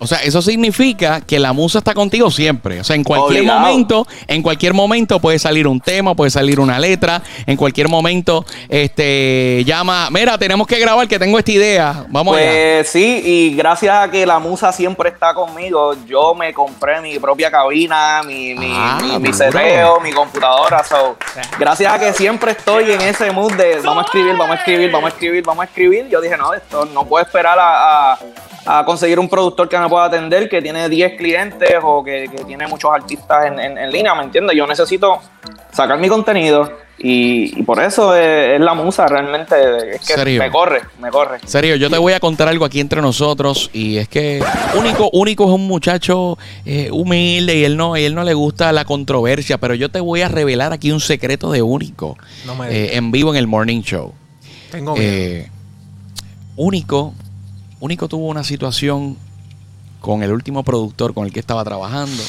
O 0.00 0.06
sea, 0.06 0.18
eso 0.22 0.40
significa 0.42 1.20
que 1.20 1.38
la 1.38 1.52
musa 1.52 1.78
está 1.78 1.92
contigo 1.94 2.30
siempre. 2.30 2.80
O 2.80 2.84
sea, 2.84 2.94
en 2.96 3.02
cualquier 3.04 3.40
Obligado. 3.40 3.60
momento, 3.60 4.06
en 4.26 4.42
cualquier 4.42 4.72
momento 4.74 5.18
puede 5.20 5.38
salir 5.38 5.66
un 5.66 5.80
tema, 5.80 6.14
puede 6.14 6.30
salir 6.30 6.60
una 6.60 6.78
letra, 6.78 7.22
en 7.46 7.56
cualquier 7.56 7.88
momento, 7.88 8.44
este, 8.68 9.62
llama, 9.66 10.08
mira, 10.10 10.38
tenemos 10.38 10.66
que 10.66 10.78
grabar 10.78 11.08
que 11.08 11.18
tengo 11.18 11.38
esta 11.38 11.50
idea. 11.52 12.04
Vamos 12.08 12.36
allá. 12.36 12.46
Pues 12.50 12.88
sí, 12.90 13.22
y 13.24 13.54
gracias 13.56 13.94
a 13.96 14.10
que 14.10 14.24
la 14.24 14.38
musa 14.38 14.72
siempre 14.72 15.08
está 15.08 15.34
conmigo, 15.34 15.94
yo 16.06 16.34
me 16.34 16.52
compré 16.54 17.00
mi 17.00 17.18
propia 17.18 17.50
cabina, 17.50 18.22
mi, 18.24 18.54
mi, 18.54 18.72
Ah, 18.72 18.98
mi, 19.02 19.18
mi 19.18 19.32
seteo, 19.32 20.00
mi 20.00 20.12
computadora. 20.12 20.84
So, 20.84 21.16
gracias 21.58 21.92
a 21.92 21.98
que 21.98 22.12
siempre 22.12 22.52
estoy 22.52 22.92
en 22.92 23.00
ese 23.00 23.30
mood 23.32 23.52
de 23.54 23.80
vamos 23.80 24.04
a 24.04 24.06
escribir, 24.06 24.32
vamos 24.36 24.50
a 24.56 24.58
escribir, 24.60 24.90
vamos 24.90 25.10
a 25.10 25.14
escribir, 25.14 25.42
vamos 25.44 25.62
a 25.62 25.64
escribir. 25.66 26.08
Yo 26.08 26.20
dije, 26.20 26.36
no, 26.36 26.54
esto 26.54 26.84
no 26.94 27.04
puedo 27.04 27.24
esperar 27.24 27.58
a, 27.58 28.12
a- 28.12 28.18
a 28.70 28.84
conseguir 28.84 29.18
un 29.18 29.28
productor 29.30 29.66
que 29.68 29.78
me 29.78 29.88
pueda 29.88 30.04
atender, 30.04 30.46
que 30.48 30.60
tiene 30.60 30.88
10 30.90 31.16
clientes 31.16 31.70
o 31.82 32.04
que, 32.04 32.28
que 32.30 32.44
tiene 32.44 32.66
muchos 32.66 32.90
artistas 32.92 33.46
en, 33.46 33.58
en- 33.58 33.78
en 33.78 33.90
línea, 33.90 34.14
¿me 34.14 34.24
entiendes? 34.24 34.54
Yo 34.56 34.66
necesito 34.66 35.18
sacar 35.72 35.98
mi 35.98 36.08
contenido 36.08 36.70
y, 36.98 37.58
y 37.58 37.62
por 37.62 37.80
eso 37.82 38.14
es, 38.14 38.54
es 38.56 38.60
la 38.60 38.74
musa 38.74 39.06
realmente, 39.06 39.54
es 39.94 40.00
que 40.06 40.14
¿Serio? 40.14 40.38
me 40.42 40.50
corre, 40.50 40.82
me 41.00 41.08
corre. 41.10 41.38
Serio, 41.46 41.76
yo 41.76 41.88
te 41.88 41.96
voy 41.96 42.12
a 42.12 42.20
contar 42.20 42.48
algo 42.48 42.66
aquí 42.66 42.80
entre 42.80 43.00
nosotros 43.00 43.70
y 43.72 43.96
es 43.96 44.08
que 44.08 44.44
único, 44.76 45.08
único 45.14 45.44
es 45.44 45.50
un 45.50 45.66
muchacho 45.66 46.36
eh, 46.66 46.90
humilde 46.92 47.56
y 47.56 47.64
él 47.64 47.76
no, 47.76 47.96
y 47.96 48.04
él 48.04 48.14
no 48.14 48.22
le 48.24 48.34
gusta 48.34 48.70
la 48.72 48.84
controversia, 48.84 49.56
pero 49.58 49.74
yo 49.74 49.90
te 49.90 50.00
voy 50.00 50.20
a 50.20 50.28
revelar 50.28 50.74
aquí 50.74 50.90
un 50.92 51.00
secreto 51.00 51.50
de 51.52 51.62
único 51.62 52.18
No 52.44 52.54
me 52.54 52.68
eh, 52.70 52.96
en 52.96 53.12
vivo 53.12 53.30
en 53.30 53.36
el 53.38 53.46
morning 53.46 53.80
show. 53.80 54.12
Tengo 54.70 54.94
miedo. 54.94 55.06
Eh, 55.10 55.48
único, 56.56 57.14
único 57.80 58.08
tuvo 58.08 58.26
una 58.26 58.44
situación 58.44 59.16
con 60.00 60.22
el 60.22 60.32
último 60.32 60.62
productor 60.62 61.14
con 61.14 61.26
el 61.26 61.32
que 61.32 61.40
estaba 61.40 61.64
trabajando. 61.64 62.22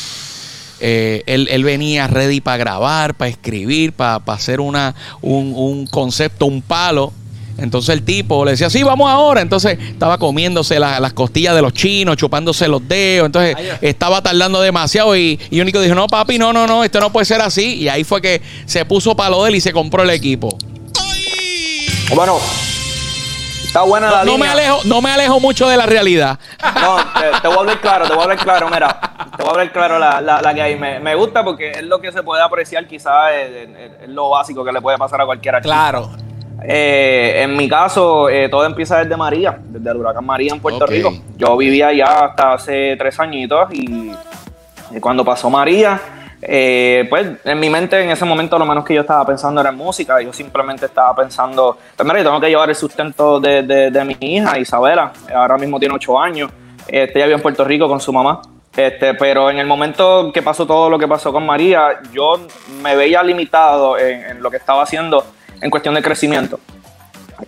Eh, 0.82 1.24
él, 1.26 1.48
él 1.52 1.64
venía 1.64 2.08
ready 2.08 2.40
para 2.42 2.58
grabar, 2.58 3.14
para 3.16 3.30
escribir, 3.30 3.92
para 3.94 4.22
hacer 4.28 4.60
una, 4.62 4.96
un, 5.22 5.54
un 5.56 5.88
concepto, 5.88 6.46
un 6.46 6.62
palo. 6.62 7.12
Entonces 7.58 7.90
el 7.94 8.04
tipo 8.04 8.46
le 8.46 8.52
decía, 8.52 8.70
sí, 8.70 8.84
vamos 8.84 9.10
ahora. 9.10 9.42
Entonces 9.42 9.78
estaba 9.78 10.18
comiéndose 10.18 10.80
la- 10.80 11.00
las 11.02 11.12
costillas 11.12 11.54
de 11.54 11.62
los 11.62 11.74
chinos, 11.74 12.16
chupándose 12.16 12.68
los 12.70 12.88
dedos. 12.88 13.26
Entonces 13.26 13.54
Ay, 13.58 13.70
estaba 13.82 14.22
tardando 14.22 14.62
demasiado 14.62 15.18
y, 15.18 15.38
y 15.52 15.60
Único 15.60 15.82
dijo, 15.82 15.94
no, 15.96 16.08
papi, 16.08 16.38
no, 16.38 16.54
no, 16.54 16.66
no, 16.66 16.86
esto 16.86 17.02
no 17.02 17.12
puede 17.12 17.26
ser 17.26 17.42
así. 17.42 17.74
Y 17.76 17.90
ahí 17.90 18.06
fue 18.06 18.22
que 18.22 18.42
se 18.66 18.86
puso 18.86 19.14
palo 19.16 19.44
de 19.44 19.50
él 19.50 19.56
y 19.58 19.62
se 19.62 19.74
compró 19.74 20.04
el 20.04 20.10
equipo. 20.12 20.58
Bueno, 22.16 22.40
está 23.64 23.82
buena 23.84 24.10
la 24.12 24.24
No, 24.26 24.32
no 24.34 24.38
me 24.38 24.48
alejo, 24.48 24.80
no 24.86 25.02
me 25.02 25.12
alejo 25.12 25.40
mucho 25.40 25.68
de 25.68 25.78
la 25.78 25.86
realidad. 25.86 26.38
No, 26.82 26.98
te, 27.20 27.40
te 27.42 27.48
voy 27.48 27.58
a 27.58 27.60
hablar 27.62 27.80
claro, 27.82 28.06
te 28.08 28.14
voy 28.14 28.20
a 28.20 28.24
hablar 28.24 28.38
claro, 28.40 28.70
mira, 28.70 29.00
te 29.36 29.44
voy 29.44 29.48
a 29.48 29.52
hablar 29.52 29.72
claro 29.72 30.00
la, 30.00 30.22
la, 30.22 30.42
la 30.42 30.54
que 30.54 30.62
hay. 30.62 30.76
Me, 30.76 31.00
me 31.00 31.16
gusta 31.16 31.44
porque 31.44 31.72
es 31.72 31.84
lo 31.84 32.00
que 32.02 32.12
se 32.12 32.24
puede 32.24 32.42
apreciar, 32.44 32.86
quizás 32.88 33.32
es, 33.34 33.70
es- 33.70 33.92
es 34.04 34.10
lo 34.10 34.30
básico 34.30 34.64
que 34.66 34.72
le 34.72 34.82
puede 34.82 34.98
pasar 34.98 35.22
a 35.22 35.26
cualquier 35.26 35.56
artista. 35.56 35.74
Claro. 35.76 36.10
Eh, 36.62 37.42
en 37.44 37.56
mi 37.56 37.70
caso, 37.70 38.28
eh, 38.28 38.50
todo 38.50 38.66
empieza 38.66 38.98
desde 38.98 39.16
María, 39.16 39.58
desde 39.62 39.90
el 39.92 39.98
huracán 39.98 40.26
María 40.26 40.52
en 40.54 40.60
Puerto. 40.60 40.86
Rico. 40.86 41.14
Yo 41.38 41.56
vivía 41.56 41.88
allá 41.88 42.26
hasta 42.26 42.54
hace 42.54 42.96
tres 42.98 43.18
añitos 43.20 43.70
y 43.74 44.12
cuando 45.00 45.24
pasó 45.24 45.50
María, 45.50 46.02
eh, 46.42 47.06
pues 47.10 47.28
en 47.44 47.60
mi 47.60 47.70
mente 47.70 48.02
en 48.02 48.10
ese 48.12 48.24
momento 48.26 48.58
lo 48.58 48.66
menos 48.66 48.86
que 48.86 48.94
yo 48.94 49.02
estaba 49.02 49.26
pensando 49.26 49.60
era 49.62 49.70
en 49.72 49.76
música. 49.76 50.22
Yo 50.22 50.32
simplemente 50.34 50.86
estaba 50.86 51.16
pensando, 51.16 51.78
primero 51.98 52.20
yo 52.20 52.26
tengo 52.26 52.40
que 52.40 52.48
llevar 52.48 52.70
el 52.70 52.76
sustento 52.76 53.40
de, 53.40 53.64
de- 53.64 53.92
de 53.92 54.06
mi 54.06 54.16
hija 54.22 54.58
Isabela, 54.58 55.12
ahora 55.36 55.58
mismo 55.58 55.80
tiene 55.80 55.96
ocho 55.96 56.20
años. 56.20 56.50
Este, 56.88 57.20
ella 57.20 57.26
vive 57.26 57.36
en 57.36 57.42
Puerto 57.42 57.64
Rico 57.66 57.88
con 57.88 58.00
su 58.00 58.14
mamá. 58.14 58.42
Este, 58.76 59.14
pero 59.16 59.50
en 59.50 59.58
el 59.60 59.68
momento 59.68 60.32
que 60.34 60.42
pasó 60.42 60.66
todo 60.66 60.90
lo 60.90 60.98
que 60.98 61.08
pasó 61.08 61.34
con 61.34 61.46
María, 61.46 62.00
yo 62.14 62.40
me 62.82 62.96
veía 62.96 63.22
limitado 63.24 63.98
en, 63.98 64.24
en 64.24 64.42
lo 64.42 64.50
que 64.50 64.58
estaba 64.58 64.84
haciendo 64.84 65.26
en 65.60 65.70
cuestión 65.70 65.94
de 65.96 66.02
crecimiento. 66.02 66.60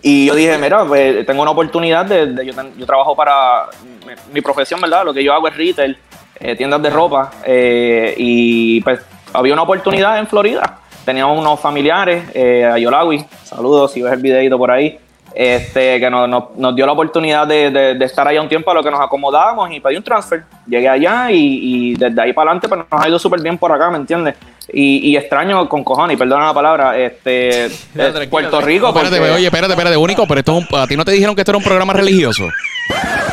Y 0.02 0.26
yo 0.26 0.34
dije, 0.34 0.56
mira, 0.58 0.84
pues, 0.84 1.24
tengo 1.26 1.42
una 1.42 1.50
oportunidad 1.52 2.04
de, 2.04 2.26
de- 2.26 2.46
yo, 2.46 2.52
yo 2.76 2.86
trabajo 2.86 3.14
para 3.16 3.66
mi, 4.06 4.14
mi 4.34 4.40
profesión, 4.40 4.80
¿verdad? 4.80 5.04
Lo 5.04 5.14
que 5.14 5.22
yo 5.24 5.32
hago 5.32 5.48
es 5.48 5.56
retail, 5.56 5.96
eh, 6.40 6.56
tiendas 6.56 6.82
de 6.82 6.90
ropa, 6.90 7.30
eh, 7.44 8.14
y 8.16 8.80
pues 8.82 9.00
había 9.32 9.52
una 9.52 9.62
oportunidad 9.62 10.18
en 10.18 10.26
Florida. 10.26 10.78
Teníamos 11.04 11.38
unos 11.38 11.58
familiares, 11.60 12.24
eh, 12.34 12.64
a 12.64 12.78
Yolawi, 12.78 13.24
saludos 13.44 13.92
si 13.92 14.02
ves 14.02 14.12
el 14.12 14.20
videito 14.22 14.56
por 14.58 14.70
ahí, 14.70 14.98
este, 15.34 15.98
que 15.98 16.10
nos, 16.10 16.28
nos- 16.28 16.44
nos 16.56 16.76
dio 16.76 16.84
la 16.86 16.92
oportunidad 16.92 17.46
de, 17.46 17.70
de- 17.70 17.94
de 17.94 18.04
estar 18.04 18.28
allá 18.28 18.40
un 18.42 18.48
tiempo 18.48 18.70
a 18.70 18.74
lo 18.74 18.82
que 18.84 18.90
nos 18.90 19.00
acomodábamos 19.00 19.70
y 19.72 19.80
pedí 19.80 19.96
un 19.96 20.02
transfer. 20.02 20.44
Llegué 20.66 20.88
allá 20.88 21.30
y, 21.30 21.38
y 21.62 21.94
desde 21.94 22.20
ahí 22.20 22.32
para 22.32 22.50
adelante 22.50 22.68
pues, 22.68 22.82
nos 22.90 23.02
ha 23.02 23.08
ido 23.08 23.18
súper 23.18 23.40
bien 23.40 23.56
por 23.58 23.72
acá, 23.72 23.90
¿me 23.90 23.96
entiendes? 23.96 24.34
Y, 24.72 25.10
y 25.10 25.16
extraño 25.16 25.68
con 25.68 25.82
cojones, 25.82 26.16
perdona 26.18 26.46
la 26.46 26.54
palabra, 26.54 26.96
este, 26.98 27.68
No, 27.94 28.04
eh, 28.04 28.26
Puerto. 28.28 28.60
Rico. 28.60 28.88
espérate, 28.88 29.16
porque- 29.16 29.32
oye, 29.32 29.46
espérate, 29.46 29.72
espérate, 29.72 29.96
único, 29.96 30.26
pero 30.28 30.38
esto 30.40 30.58
es 30.58 30.70
un, 30.70 30.78
a 30.78 30.86
ti 30.86 30.96
no 30.96 31.04
te 31.04 31.12
dijeron 31.12 31.34
que 31.34 31.40
esto 31.40 31.50
era 31.50 31.58
un 31.58 31.64
programa 31.64 31.94
religioso. 31.94 32.44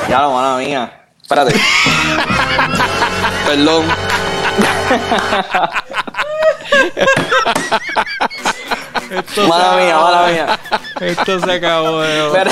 Ya 0.10 0.22
lo 0.22 0.32
mala 0.32 0.58
mía. 0.58 0.99
Espérate. 1.30 1.54
Perdón. 3.46 3.86
mala 9.48 9.78
mía, 9.78 9.98
mala 9.98 10.28
mía. 10.28 10.60
Esto 11.02 11.40
se 11.40 11.52
acabó 11.52 12.02
de 12.02 12.30
Pero- 12.34 12.52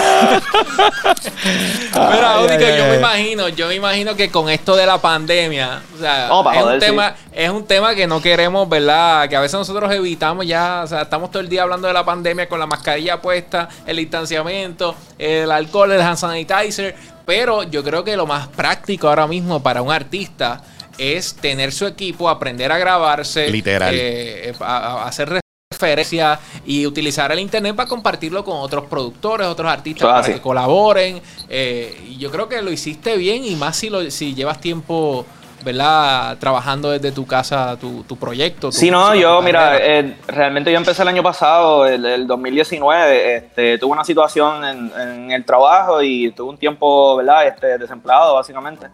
Mira, 1.93 2.35
Ay, 2.35 2.45
único, 2.45 2.53
ay, 2.65 2.77
yo 2.77 2.83
ay. 2.83 2.89
me 2.91 2.95
imagino, 2.97 3.49
yo 3.49 3.67
me 3.67 3.75
imagino 3.75 4.15
que 4.15 4.29
con 4.29 4.49
esto 4.49 4.75
de 4.75 4.85
la 4.85 4.97
pandemia, 4.99 5.81
o 5.95 5.99
sea, 5.99 6.29
para 6.43 6.57
es, 6.57 6.61
un 6.63 6.67
joder, 6.67 6.79
tema, 6.79 7.15
es 7.31 7.49
un 7.49 7.65
tema 7.65 7.95
que 7.95 8.07
no 8.07 8.21
queremos, 8.21 8.67
¿verdad? 8.69 9.27
Que 9.29 9.35
a 9.35 9.39
veces 9.41 9.55
nosotros 9.57 9.91
evitamos 9.93 10.45
ya, 10.45 10.81
o 10.83 10.87
sea, 10.87 11.01
estamos 11.03 11.31
todo 11.31 11.41
el 11.41 11.49
día 11.49 11.63
hablando 11.63 11.87
de 11.87 11.93
la 11.93 12.05
pandemia 12.05 12.47
con 12.47 12.59
la 12.59 12.65
mascarilla 12.67 13.21
puesta, 13.21 13.67
el 13.85 13.97
distanciamiento, 13.97 14.95
el 15.17 15.51
alcohol, 15.51 15.91
el 15.91 16.01
hand 16.01 16.17
sanitizer, 16.17 16.95
pero 17.25 17.63
yo 17.63 17.83
creo 17.83 18.03
que 18.03 18.15
lo 18.15 18.25
más 18.25 18.47
práctico 18.47 19.07
ahora 19.09 19.27
mismo 19.27 19.61
para 19.61 19.81
un 19.81 19.91
artista 19.91 20.61
es 20.97 21.35
tener 21.35 21.71
su 21.71 21.85
equipo, 21.85 22.29
aprender 22.29 22.71
a 22.71 22.77
grabarse, 22.77 23.49
Literal. 23.49 23.93
eh, 23.95 24.53
a- 24.61 24.77
a 25.03 25.07
hacer 25.07 25.39
referencia 25.79 26.39
y 26.65 26.85
utilizar 26.85 27.31
el 27.31 27.39
internet 27.39 27.75
para 27.75 27.87
compartirlo 27.87 28.43
con 28.43 28.57
otros 28.57 28.85
productores, 28.85 29.47
otros 29.47 29.71
artistas 29.71 30.07
para 30.07 30.33
que 30.33 30.41
colaboren. 30.41 31.21
eh, 31.49 31.95
y 32.09 32.17
yo 32.17 32.31
creo 32.31 32.49
que 32.49 32.61
lo 32.61 32.71
hiciste 32.71 33.15
bien 33.17 33.45
y 33.45 33.55
más 33.55 33.75
si, 33.77 33.89
lo, 33.89 34.09
si 34.09 34.33
llevas 34.33 34.59
tiempo, 34.59 35.25
¿verdad? 35.63 36.37
Trabajando 36.39 36.91
desde 36.91 37.11
tu 37.11 37.25
casa, 37.25 37.77
tu, 37.79 38.03
tu 38.03 38.15
proyecto. 38.17 38.69
tu 38.69 38.71
Sí, 38.71 38.89
no, 38.89 39.13
yo, 39.15 39.41
mira, 39.41 39.77
eh, 39.77 40.17
realmente 40.27 40.71
yo 40.71 40.77
empecé 40.77 41.01
el 41.01 41.07
año 41.09 41.23
pasado, 41.23 41.85
el, 41.85 42.05
el 42.05 42.27
2019, 42.27 43.35
este, 43.35 43.77
tuve 43.77 43.91
una 43.91 44.03
situación 44.03 44.65
en, 44.65 44.91
en 44.99 45.31
el 45.31 45.45
trabajo 45.45 46.01
y 46.01 46.31
tuve 46.31 46.49
un 46.49 46.57
tiempo, 46.57 47.17
¿verdad? 47.17 47.47
Este, 47.47 47.77
desempleado, 47.77 48.35
básicamente. 48.35 48.87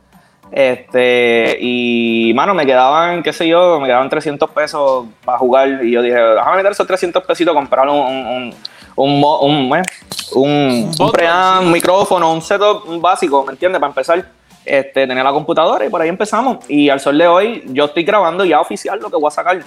Este, 0.51 1.57
y, 1.59 2.31
mano, 2.35 2.53
me 2.53 2.65
quedaban, 2.65 3.23
qué 3.23 3.33
sé 3.33 3.47
yo, 3.47 3.79
me 3.79 3.87
quedaban 3.87 4.09
300 4.09 4.49
pesos 4.51 5.07
para 5.25 5.37
jugar 5.37 5.83
y 5.83 5.91
yo 5.91 6.01
dije, 6.01 6.15
déjame 6.15 6.57
meter 6.57 6.71
esos 6.73 6.85
300 6.85 7.23
pesitos, 7.23 7.53
comprar 7.53 7.89
un, 7.89 7.97
un, 7.97 8.53
un, 8.95 9.23
un, 9.23 9.71
un, 9.71 9.77
¿eh? 9.77 11.11
preamp, 11.11 11.65
un 11.65 11.71
micrófono, 11.71 12.31
un 12.31 12.41
setup 12.41 12.83
básico, 13.01 13.43
¿me 13.45 13.53
entiendes? 13.53 13.79
Para 13.79 13.89
empezar. 13.89 14.25
Este, 14.65 15.05
tenía 15.05 15.23
la 15.25 15.33
computadora 15.33 15.85
y 15.85 15.89
por 15.89 16.01
ahí 16.01 16.07
empezamos. 16.07 16.57
Y 16.69 16.89
al 16.89 16.99
sol 16.99 17.17
de 17.17 17.27
hoy, 17.27 17.63
yo 17.67 17.85
estoy 17.85 18.03
grabando 18.03 18.45
ya 18.45 18.61
oficial 18.61 18.97
lo 18.97 19.09
que 19.09 19.17
voy 19.17 19.27
a 19.27 19.31
sacar. 19.31 19.59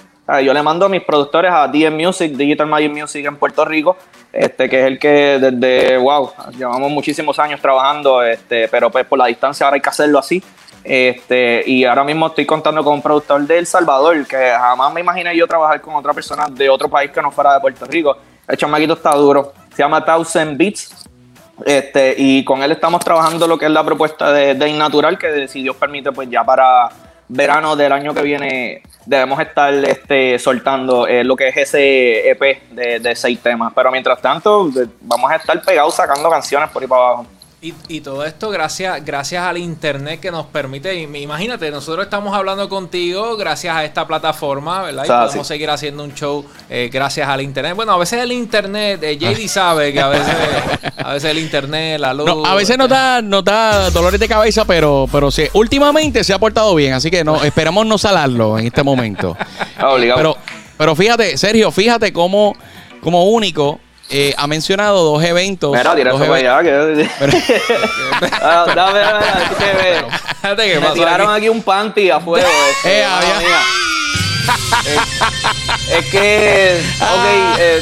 Yo 0.43 0.55
le 0.55 0.63
mando 0.63 0.87
a 0.87 0.89
mis 0.89 1.03
productores 1.03 1.53
a 1.53 1.69
DM 1.69 1.95
Music, 1.97 2.33
Digital 2.33 2.67
Magic 2.67 2.91
Music 2.91 3.27
en 3.27 3.37
Puerto 3.37 3.65
Rico, 3.65 3.97
este, 4.33 4.69
que 4.71 4.81
es 4.81 4.87
el 4.87 4.99
que 4.99 5.39
desde, 5.39 5.99
wow, 5.99 6.33
llevamos 6.57 6.91
muchísimos 6.91 7.39
años 7.39 7.61
trabajando, 7.61 8.23
este, 8.23 8.69
pero 8.69 8.91
pues 8.91 9.05
por 9.05 9.19
la 9.19 9.27
distancia 9.27 9.67
ahora 9.67 9.75
hay 9.75 9.83
que 9.83 9.91
hacerlo 9.91 10.19
así. 10.19 10.43
Este, 10.89 11.65
y 11.67 11.85
ahora 11.85 12.05
mismo 12.05 12.29
estoy 12.29 12.47
contando 12.47 12.85
con 12.85 12.95
un 12.95 13.03
productor 13.03 13.43
de 13.43 13.59
El 13.59 13.67
Salvador, 13.67 14.25
que 14.27 14.37
jamás 14.37 14.93
me 14.93 15.01
imaginé 15.01 15.37
yo 15.37 15.47
trabajar 15.47 15.81
con 15.81 15.95
otra 15.95 16.15
persona 16.15 16.47
de 16.49 16.69
otro 16.69 16.89
país 16.89 17.11
que 17.11 17.21
no 17.21 17.31
fuera 17.33 17.55
de 17.55 17.61
Puerto 17.61 17.85
Rico. 17.87 18.17
El 18.47 18.57
chamaquito 18.57 18.93
está 18.93 19.13
duro. 19.15 19.53
Se 19.75 19.83
llama 19.83 20.05
Thousand 20.05 20.57
Beats. 20.57 21.09
Este, 21.65 22.15
y 22.17 22.45
con 22.45 22.63
él 22.63 22.71
estamos 22.71 23.03
trabajando 23.03 23.49
lo 23.49 23.59
que 23.59 23.65
es 23.65 23.71
la 23.71 23.83
propuesta 23.83 24.31
de, 24.31 24.55
de 24.55 24.69
Innatural, 24.69 25.19
que 25.19 25.49
si 25.49 25.63
Dios 25.63 25.75
permite, 25.75 26.13
pues 26.13 26.29
ya 26.31 26.45
para 26.45 26.91
verano 27.29 27.75
del 27.75 27.93
año 27.93 28.15
que 28.15 28.23
viene 28.23 28.83
debemos 29.05 29.41
estar 29.41 29.73
este, 29.73 30.39
soltando 30.39 31.07
eh, 31.07 31.25
lo 31.25 31.37
que 31.37 31.49
es 31.49 31.57
ese 31.57 32.31
EP 32.31 32.71
de, 32.71 33.17
seis 33.17 33.41
temas. 33.41 33.73
Pero 33.75 33.91
mientras 33.91 34.21
tanto, 34.21 34.71
vamos 35.01 35.31
a 35.31 35.37
estar 35.37 35.61
pegados 35.63 35.95
sacando 35.95 36.29
canciones 36.29 36.71
por 36.71 36.83
ahí 36.83 36.89
para 36.89 37.03
abajo. 37.03 37.27
Y, 37.63 37.73
y 37.89 38.03
todo 38.03 38.23
esto 38.27 38.51
gracias, 38.51 39.03
gracias 39.03 39.43
al 39.43 39.57
internet 39.57 40.21
que 40.21 40.31
nos 40.31 40.45
permite, 40.45 40.95
imagínate, 40.95 41.71
nosotros 41.71 42.05
estamos 42.05 42.37
hablando 42.37 42.69
contigo 42.69 43.35
gracias 43.39 43.75
a 43.75 43.83
esta 43.83 44.07
plataforma, 44.07 44.83
¿verdad? 44.83 45.05
Y 45.05 45.07
sea, 45.07 45.25
podemos 45.25 45.47
sí. 45.47 45.55
seguir 45.55 45.71
haciendo 45.71 46.05
un 46.05 46.15
show 46.15 46.45
eh, 46.69 46.91
gracias 46.93 47.27
al 47.27 47.41
internet. 47.41 47.75
Bueno, 47.75 47.93
a 47.93 47.97
veces 47.97 48.23
el 48.23 48.33
internet, 48.33 49.03
eh, 49.03 49.17
JD 49.17 49.49
sabe 49.49 49.91
que 49.95 50.01
a 50.01 50.09
veces, 50.09 50.35
a 50.99 51.15
veces 51.15 51.31
el 51.31 51.39
internet, 51.39 51.99
la 51.99 52.13
luz. 52.13 52.27
No, 52.27 52.45
a 52.45 52.55
veces 52.55 52.77
nos 52.77 52.91
da, 52.91 53.23
nos 53.23 53.43
da 53.43 53.89
dolores 53.89 54.21
de 54.21 54.29
cabeza, 54.29 54.67
pero, 54.67 55.09
pero 55.11 55.31
sí, 55.31 55.45
últimamente 55.55 56.25
se 56.25 56.35
ha 56.35 56.39
portado 56.39 56.75
bien, 56.75 56.93
así 56.93 57.11
que 57.11 57.25
no, 57.25 57.43
esperamos 57.43 57.87
no 57.87 57.97
salarlo 57.97 58.59
en 58.59 58.67
este 58.67 58.83
momento. 58.83 59.35
Obligado. 59.83 60.19
Pero, 60.19 60.37
pero 60.77 60.95
fíjate, 60.95 61.39
Sergio, 61.39 61.71
fíjate 61.71 62.13
cómo, 62.13 62.55
como 63.01 63.25
único 63.31 63.81
eh, 64.11 64.35
ha 64.37 64.47
mencionado 64.47 65.03
dos 65.05 65.23
eventos. 65.25 65.73
Mira, 65.73 65.95
tira 65.97 66.13
dos 66.13 66.21
eso 66.21 66.31
para 66.31 66.59
allá. 66.59 66.63
Que... 66.63 67.09
Ah, 68.41 68.65
dame, 68.75 68.99
dame, 68.99 69.27
dame, 70.43 70.67
que 70.73 70.81
me- 70.81 70.91
tiraron 70.95 71.29
aquí. 71.31 71.39
aquí 71.39 71.49
un 71.49 71.63
panty 71.63 72.11
a 72.11 72.21
fuego. 72.21 72.47
este, 72.85 73.01
Eh. 73.03 73.07
Eh, 74.87 75.99
es 75.99 76.05
que, 76.07 76.81
ok, 77.01 77.59
eh, 77.59 77.81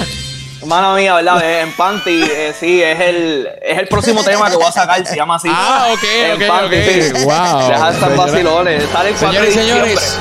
mala 0.66 0.94
mía, 0.94 1.14
¿verdad? 1.16 1.42
Eh, 1.44 1.60
En 1.60 1.72
panty, 1.72 2.22
eh, 2.22 2.54
sí, 2.58 2.82
es 2.82 2.98
el, 3.00 3.48
es 3.60 3.78
el 3.78 3.88
próximo 3.88 4.24
tema 4.24 4.48
que 4.50 4.56
voy 4.56 4.64
a 4.66 4.72
sacar, 4.72 5.04
se 5.06 5.14
llama 5.16 5.36
así. 5.36 5.48
Ah, 5.52 5.88
ok, 5.92 6.02
En 6.04 6.32
ok, 6.42 6.48
panty, 6.48 6.76
ok. 6.76 7.16
sí. 7.18 7.24
Wow. 7.24 7.68
Deja 7.68 7.86
de 7.90 7.94
estar 7.94 8.16
vacilones. 8.16 8.84
Sale 8.90 9.08
el 9.10 9.14
4 9.16 9.40
de 9.42 9.50
Señores 9.52 9.54
y 9.54 9.58
señores, 9.58 10.18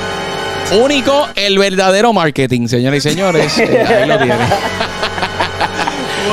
único 0.82 1.28
el 1.34 1.58
verdadero 1.58 2.12
marketing, 2.12 2.68
señores 2.68 3.04
y 3.06 3.08
señores. 3.10 3.58
Eh, 3.58 3.84
ahí 3.88 4.06
lo 4.08 4.18
tienen. 4.18 4.38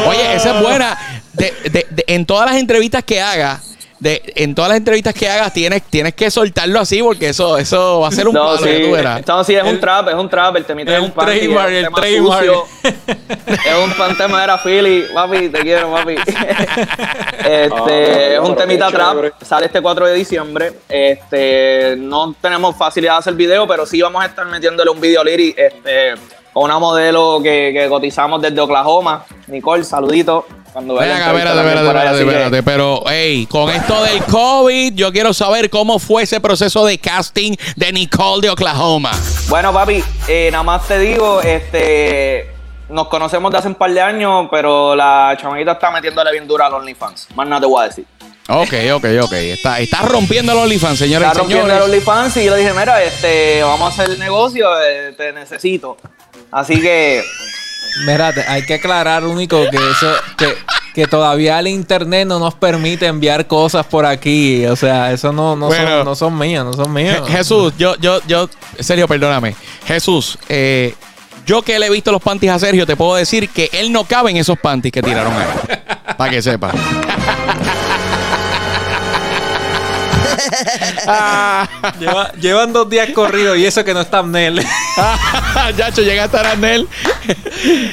Oye, 0.08 0.36
esa 0.36 0.56
es 0.58 0.62
buena. 0.64 0.98
De- 1.34 1.54
de- 1.70 1.88
de- 1.90 2.04
en 2.08 2.26
todas 2.26 2.50
las 2.52 2.60
entrevistas 2.60 3.04
que 3.04 3.22
haga, 3.22 3.62
de, 4.00 4.22
en 4.36 4.56
todas 4.56 4.70
las 4.70 4.78
entrevistas 4.80 5.14
que 5.14 5.30
hagas, 5.30 5.54
tienes, 5.54 5.84
tienes 5.84 6.14
que 6.16 6.30
soltarlo 6.32 6.80
así 6.80 7.02
porque 7.04 7.30
eso, 7.30 7.58
eso 7.58 8.00
va 8.00 8.08
a 8.08 8.12
ser 8.12 8.28
un 8.28 8.34
No, 8.34 8.46
palo 8.46 8.58
sí, 8.58 8.64
que 8.66 8.80
tú 8.80 8.92
verás. 8.92 9.26
no, 9.28 9.44
sí, 9.44 9.54
es 9.56 9.62
un 9.62 9.70
El- 9.70 9.80
trap, 9.80 10.08
es 10.10 10.16
un 10.16 10.28
trap, 10.30 10.56
el 10.58 10.66
temita 10.66 10.92
es 10.92 10.98
el 10.98 11.04
un 11.04 11.08
es 11.10 11.16
un 11.16 11.24
trademark, 11.24 11.72
el 12.04 12.18
sucio. 12.18 12.66
es 12.84 13.76
un 13.86 13.94
pan- 13.94 14.18
tema 14.18 14.44
era 14.44 14.58
Philly, 14.58 15.06
papi, 15.14 15.50
te 15.50 15.60
quiero, 15.62 15.92
papi. 15.94 16.16
este, 17.46 18.34
es 18.36 18.40
un 18.40 18.56
temita 18.56 18.90
trap, 18.90 19.18
sale 19.44 19.68
este 19.68 19.82
4 19.82 20.08
de 20.08 20.14
diciembre. 20.16 20.74
Este, 20.90 21.96
no 21.98 22.36
tenemos 22.42 22.76
facilidad 22.76 23.14
de 23.14 23.20
hacer 23.20 23.34
video, 23.36 23.68
pero 23.68 23.86
sí 23.86 24.02
vamos 24.02 24.24
a 24.24 24.28
estar 24.28 24.46
metiéndole 24.48 24.90
un 24.90 25.00
video 25.00 25.24
lyric 25.24 25.58
este, 25.58 26.14
una 26.54 26.80
modelo 26.80 27.40
que, 27.42 27.72
que 27.74 27.88
cotizamos 27.90 28.42
desde 28.42 28.60
Oklahoma. 28.60 29.26
Nicole, 29.48 29.84
saludito. 29.84 30.46
Cuando 30.74 30.94
Ven 30.96 31.04
vea 31.04 31.10
la 31.10 31.26
acá, 31.26 31.38
espérate, 31.38 31.60
espérate, 31.60 31.90
espérate, 31.90 32.20
espérate. 32.20 32.64
Pero, 32.64 33.04
hey, 33.08 33.46
con 33.50 33.70
esto 33.70 34.04
del 34.04 34.24
COVID, 34.24 34.94
yo 34.94 35.12
quiero 35.12 35.34
saber 35.34 35.70
cómo 35.70 36.00
fue 36.00 36.24
ese 36.24 36.40
proceso 36.40 36.86
de 36.86 36.98
casting 36.98 37.56
de 37.76 37.92
Nicole 37.92 38.42
de 38.42 38.50
Oklahoma. 38.50 39.12
Bueno, 39.50 39.74
papi, 39.74 40.02
eh, 40.30 40.50
nada 40.52 40.64
más 40.64 40.88
te 40.88 40.98
digo, 40.98 41.42
este, 41.42 42.50
nos 42.88 43.10
conocemos 43.10 43.52
de 43.52 43.58
hace 43.58 43.68
un 43.68 43.76
par 43.76 43.92
de 43.92 44.02
años, 44.02 44.48
pero 44.50 44.96
la 44.96 45.36
chamaquita 45.40 45.74
está 45.74 45.92
metiéndole 45.92 46.32
bien 46.32 46.48
dura 46.48 46.68
al 46.68 46.74
OnlyFans. 46.76 47.28
Más 47.36 47.48
nada 47.48 47.62
te 47.62 47.68
voy 47.68 47.84
a 47.84 47.88
decir. 47.88 48.06
Ok, 48.48 48.74
ok, 48.94 49.06
ok. 49.24 49.34
Está, 49.34 49.80
está 49.80 50.02
rompiendo 50.04 50.54
el 50.54 50.58
OnlyFans, 50.58 51.00
señores 51.00 51.28
Está 51.28 51.40
rompiendo 51.40 51.74
el 51.74 51.82
OnlyFans 51.82 52.38
y 52.38 52.46
yo 52.46 52.56
le 52.56 52.62
dije, 52.62 52.74
mira, 52.74 53.04
este, 53.04 53.62
vamos 53.62 53.82
a 54.00 54.04
hacer 54.04 54.18
negocio, 54.18 54.70
eh, 54.82 55.14
te 55.18 55.34
necesito. 55.34 55.98
Así 56.52 56.80
que, 56.82 57.24
Mírate, 58.06 58.42
hay 58.48 58.66
que 58.66 58.76
aclarar 58.76 59.26
único 59.26 59.62
que 59.70 59.76
eso, 59.76 60.14
que, 60.38 60.56
que 60.96 61.08
todavía 61.08 61.60
el 61.60 61.68
internet 61.68 62.26
no 62.26 62.40
nos 62.40 62.54
permite 62.56 63.06
enviar 63.06 63.48
cosas 63.48 63.86
por 63.86 64.06
aquí. 64.06 64.66
O 64.66 64.76
sea, 64.78 65.12
eso 65.12 65.34
no, 65.34 65.56
no, 65.58 65.68
Bueno. 65.68 65.98
son, 65.98 66.06
no 66.06 66.16
son 66.16 66.38
míos, 66.38 66.66
no 66.66 66.72
son 66.74 66.94
míos. 66.94 67.28
Je- 67.28 67.32
Jesús, 67.38 67.74
yo, 67.78 67.96
yo, 67.98 68.22
yo, 68.28 68.50
Sergio, 68.80 69.08
perdóname. 69.10 69.56
Jesús, 69.86 70.38
eh, 70.48 70.96
yo 71.46 71.62
que 71.64 71.78
le 71.80 71.88
he 71.88 71.90
visto 71.90 72.12
los 72.14 72.22
panties 72.22 72.54
a 72.54 72.60
Sergio, 72.60 72.86
te 72.86 72.96
puedo 72.96 73.16
decir 73.16 73.50
que 73.50 73.70
él 73.74 73.92
no 73.92 74.06
cabe 74.06 74.32
en 74.32 74.38
esos 74.38 74.58
panties 74.58 74.94
que 74.94 75.02
tiraron 75.04 75.34
ahí. 75.34 75.48
Para 76.18 76.32
que 76.32 76.42
sepa. 76.42 76.72
Ah, 81.08 81.68
Lleva- 82.00 82.32
llevan 82.34 82.74
dos 82.74 82.90
días 82.90 83.10
corridos 83.12 83.58
y 83.58 83.66
eso 83.66 83.84
que 83.84 83.94
no 83.94 84.02
está 84.02 84.20
Amnel. 84.20 84.64
Yacho, 85.78 86.02
llegaste 86.02 86.38
a 86.38 86.52
Arnel. 86.52 86.88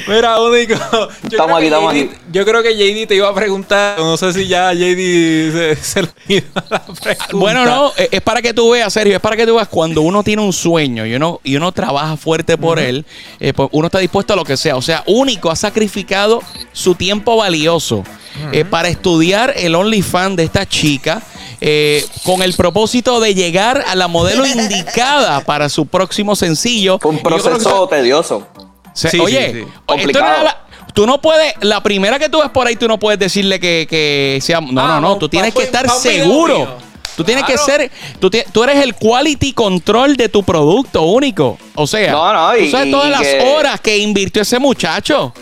Mira, 0.07 0.39
único. 0.41 0.73
Yo 0.73 1.09
Estamos 1.23 1.57
creo 1.57 1.57
aquí, 1.57 1.59
que 1.59 1.65
estamos 1.67 1.93
JD 1.93 1.97
aquí. 1.97 2.09
Yo 2.31 2.45
creo 2.45 2.63
que 2.63 2.75
JD 2.75 3.07
te 3.07 3.15
iba 3.15 3.29
a 3.29 3.33
preguntar. 3.33 3.99
No 3.99 4.17
sé 4.17 4.33
si 4.33 4.47
ya 4.47 4.73
JD 4.73 5.51
se, 5.51 5.75
se 5.75 6.01
le 6.03 6.09
olvidó 6.27 6.47
la 6.69 6.79
pregunta. 6.79 7.27
Bueno, 7.33 7.65
no, 7.65 7.91
eh, 7.97 8.09
es 8.11 8.21
para 8.21 8.41
que 8.41 8.53
tú 8.53 8.71
veas, 8.71 8.91
Sergio, 8.93 9.15
es 9.15 9.21
para 9.21 9.35
que 9.35 9.45
tú 9.45 9.55
veas 9.55 9.67
cuando 9.67 10.01
uno 10.01 10.23
tiene 10.23 10.41
un 10.41 10.53
sueño 10.53 11.05
y 11.05 11.15
uno, 11.15 11.39
y 11.43 11.55
uno 11.55 11.71
trabaja 11.71 12.17
fuerte 12.17 12.57
por 12.57 12.79
él, 12.79 13.05
eh, 13.39 13.53
pues 13.53 13.69
uno 13.71 13.87
está 13.87 13.99
dispuesto 13.99 14.33
a 14.33 14.35
lo 14.35 14.43
que 14.43 14.57
sea. 14.57 14.75
O 14.75 14.81
sea, 14.81 15.03
único 15.07 15.49
ha 15.51 15.55
sacrificado 15.55 16.41
su 16.71 16.95
tiempo 16.95 17.37
valioso 17.37 18.03
eh, 18.51 18.65
para 18.65 18.87
estudiar 18.89 19.53
el 19.57 19.75
OnlyFans 19.75 20.35
de 20.37 20.43
esta 20.43 20.67
chica. 20.67 21.21
Eh, 21.61 22.05
con 22.23 22.41
el 22.41 22.53
propósito 22.53 23.19
de 23.19 23.35
llegar 23.35 23.83
a 23.87 23.95
la 23.95 24.07
modelo 24.07 24.45
indicada 24.47 25.41
para 25.41 25.69
su 25.69 25.85
próximo 25.85 26.35
sencillo. 26.35 26.99
Fue 26.99 27.11
un 27.11 27.17
que 27.17 27.23
proceso 27.23 27.57
eso- 27.57 27.87
tedioso. 27.87 28.47
se- 28.93 29.09
Sí, 29.09 29.19
oye, 29.19 29.47
sí, 29.47 29.53
sí. 29.53 29.59
esto 29.59 29.69
no 29.77 29.85
Complicado. 29.85 30.25
era 30.25 30.43
la- 30.43 30.65
tú 30.93 31.05
no 31.05 31.21
puedes, 31.21 31.53
la 31.61 31.81
primera 31.83 32.17
que 32.19 32.29
tú 32.29 32.39
ves 32.41 32.49
por 32.49 32.67
ahí, 32.67 32.75
tú 32.75 32.87
no 32.87 32.97
puedes 32.99 33.19
decirle 33.19 33.59
que, 33.59 33.87
que 33.89 34.39
sea. 34.41 34.59
No, 34.61 34.67
Ah, 34.81 34.87
no, 34.87 34.87
no. 34.87 35.01
vamos, 35.01 35.19
Tú 35.19 35.29
tienes 35.29 35.53
que 35.53 35.63
estar 35.63 35.89
seguro. 35.89 36.77
Tú 37.15 37.25
tienes 37.25 37.43
Claro. 37.43 37.65
que 37.65 37.71
ser. 37.71 37.91
Tú, 38.19 38.29
tú 38.53 38.63
eres 38.63 38.77
el 38.81 38.95
quality 38.95 39.51
control 39.51 40.15
de 40.15 40.29
tu 40.29 40.41
producto 40.43 41.01
único. 41.03 41.57
O 41.75 41.85
sea, 41.85 42.11
No, 42.13 42.33
no, 42.33 42.57
y- 42.57 42.65
tú 42.65 42.71
sabes 42.71 42.91
todas 42.91 43.07
y 43.07 43.11
las 43.11 43.21
que- 43.21 43.41
horas 43.41 43.81
que 43.81 43.97
invirtió 43.97 44.41
ese 44.41 44.57
muchacho 44.57 45.33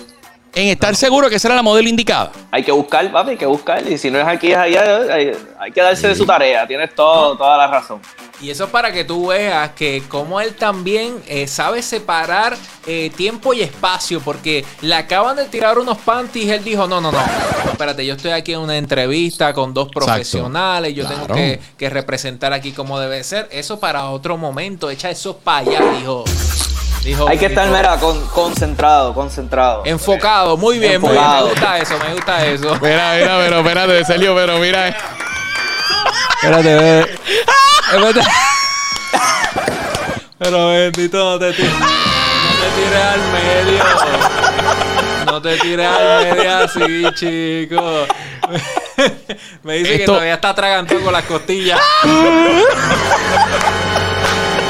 en 0.57 0.69
estar 0.69 0.95
seguro 0.95 1.29
que 1.29 1.35
esa 1.35 1.49
era 1.49 1.55
la 1.55 1.61
modelo 1.61 1.87
indicada. 1.87 2.31
Hay 2.49 2.63
que 2.63 2.71
buscar, 2.71 3.11
papi, 3.11 3.31
hay 3.31 3.37
que 3.37 3.45
buscar. 3.45 3.87
Y 3.87 3.97
si 3.97 4.09
no 4.09 4.19
es 4.19 4.25
aquí, 4.25 4.51
es 4.51 4.57
allá. 4.57 5.13
Hay, 5.13 5.31
hay 5.59 5.71
que 5.71 5.81
darse 5.81 6.07
de 6.07 6.15
su 6.15 6.25
tarea. 6.25 6.65
Tienes 6.65 6.95
todo, 6.95 7.37
toda 7.37 7.57
la 7.57 7.67
razón. 7.67 8.01
Y 8.41 8.49
eso 8.49 8.65
es 8.65 8.69
para 8.71 8.91
que 8.91 9.03
tú 9.03 9.27
veas 9.27 9.71
que 9.71 10.03
como 10.07 10.41
él 10.41 10.55
también 10.55 11.21
eh, 11.27 11.47
sabe 11.47 11.83
separar 11.83 12.55
eh, 12.87 13.11
tiempo 13.15 13.53
y 13.53 13.61
espacio, 13.61 14.19
porque 14.19 14.65
le 14.81 14.95
acaban 14.95 15.35
de 15.35 15.45
tirar 15.45 15.77
unos 15.77 15.97
panties, 15.99 16.49
él 16.49 16.63
dijo, 16.63 16.87
no, 16.87 17.01
no, 17.01 17.11
no, 17.11 17.19
espérate, 17.71 18.05
yo 18.05 18.13
estoy 18.13 18.31
aquí 18.31 18.53
en 18.53 18.59
una 18.59 18.77
entrevista 18.77 19.53
con 19.53 19.73
dos 19.73 19.89
profesionales, 19.89 20.93
yo 20.93 21.07
tengo 21.07 21.25
que, 21.27 21.59
que 21.77 21.89
representar 21.89 22.53
aquí 22.53 22.73
como 22.73 22.99
debe 22.99 23.23
ser, 23.23 23.47
eso 23.51 23.79
para 23.79 24.09
otro 24.11 24.37
momento, 24.37 24.91
echa 24.91 25.09
eso 25.09 25.37
para 25.37 25.69
allá, 25.69 25.81
dijo. 25.99 26.23
Dijo 27.07 27.27
Hay 27.27 27.37
que 27.37 27.45
estar, 27.47 27.65
dijo, 27.65 27.77
mira, 27.77 27.97
con- 27.97 28.27
concentrado, 28.27 29.13
concentrado. 29.13 29.81
Enfocado, 29.85 30.57
muy 30.57 30.77
bien, 30.79 30.99
muy 31.01 31.11
bien, 31.11 31.23
Enfocado. 31.23 31.45
me 31.47 31.51
gusta 31.53 31.77
eso, 31.79 31.97
me 32.05 32.13
gusta 32.13 32.45
eso. 32.45 32.77
Mira, 32.81 33.13
mira, 33.17 33.37
pero 33.39 33.57
espérate, 33.59 34.05
Sergio, 34.05 34.35
pero 34.35 34.57
mira. 34.59 34.87
Espérate, 36.41 36.75
ve. 36.75 36.99
Espérate. 37.93 38.21
Pero 40.39 40.67
bendito, 40.67 41.17
no 41.17 41.39
te 41.39 41.53
tires. 41.53 41.71
No 41.73 42.61
te 42.61 42.69
tires 42.75 43.03
al 43.03 43.21
medio. 43.31 43.83
No 45.25 45.41
te 45.41 45.57
tires 45.57 45.87
al 45.87 46.35
medio 46.35 46.57
así, 46.57 47.05
chico. 47.15 48.05
Me 49.63 49.73
dice 49.75 49.97
que 49.99 50.05
todavía 50.05 50.35
está 50.35 50.49
atragantado 50.49 51.01
con 51.01 51.13
las 51.13 51.23
costillas. 51.25 51.79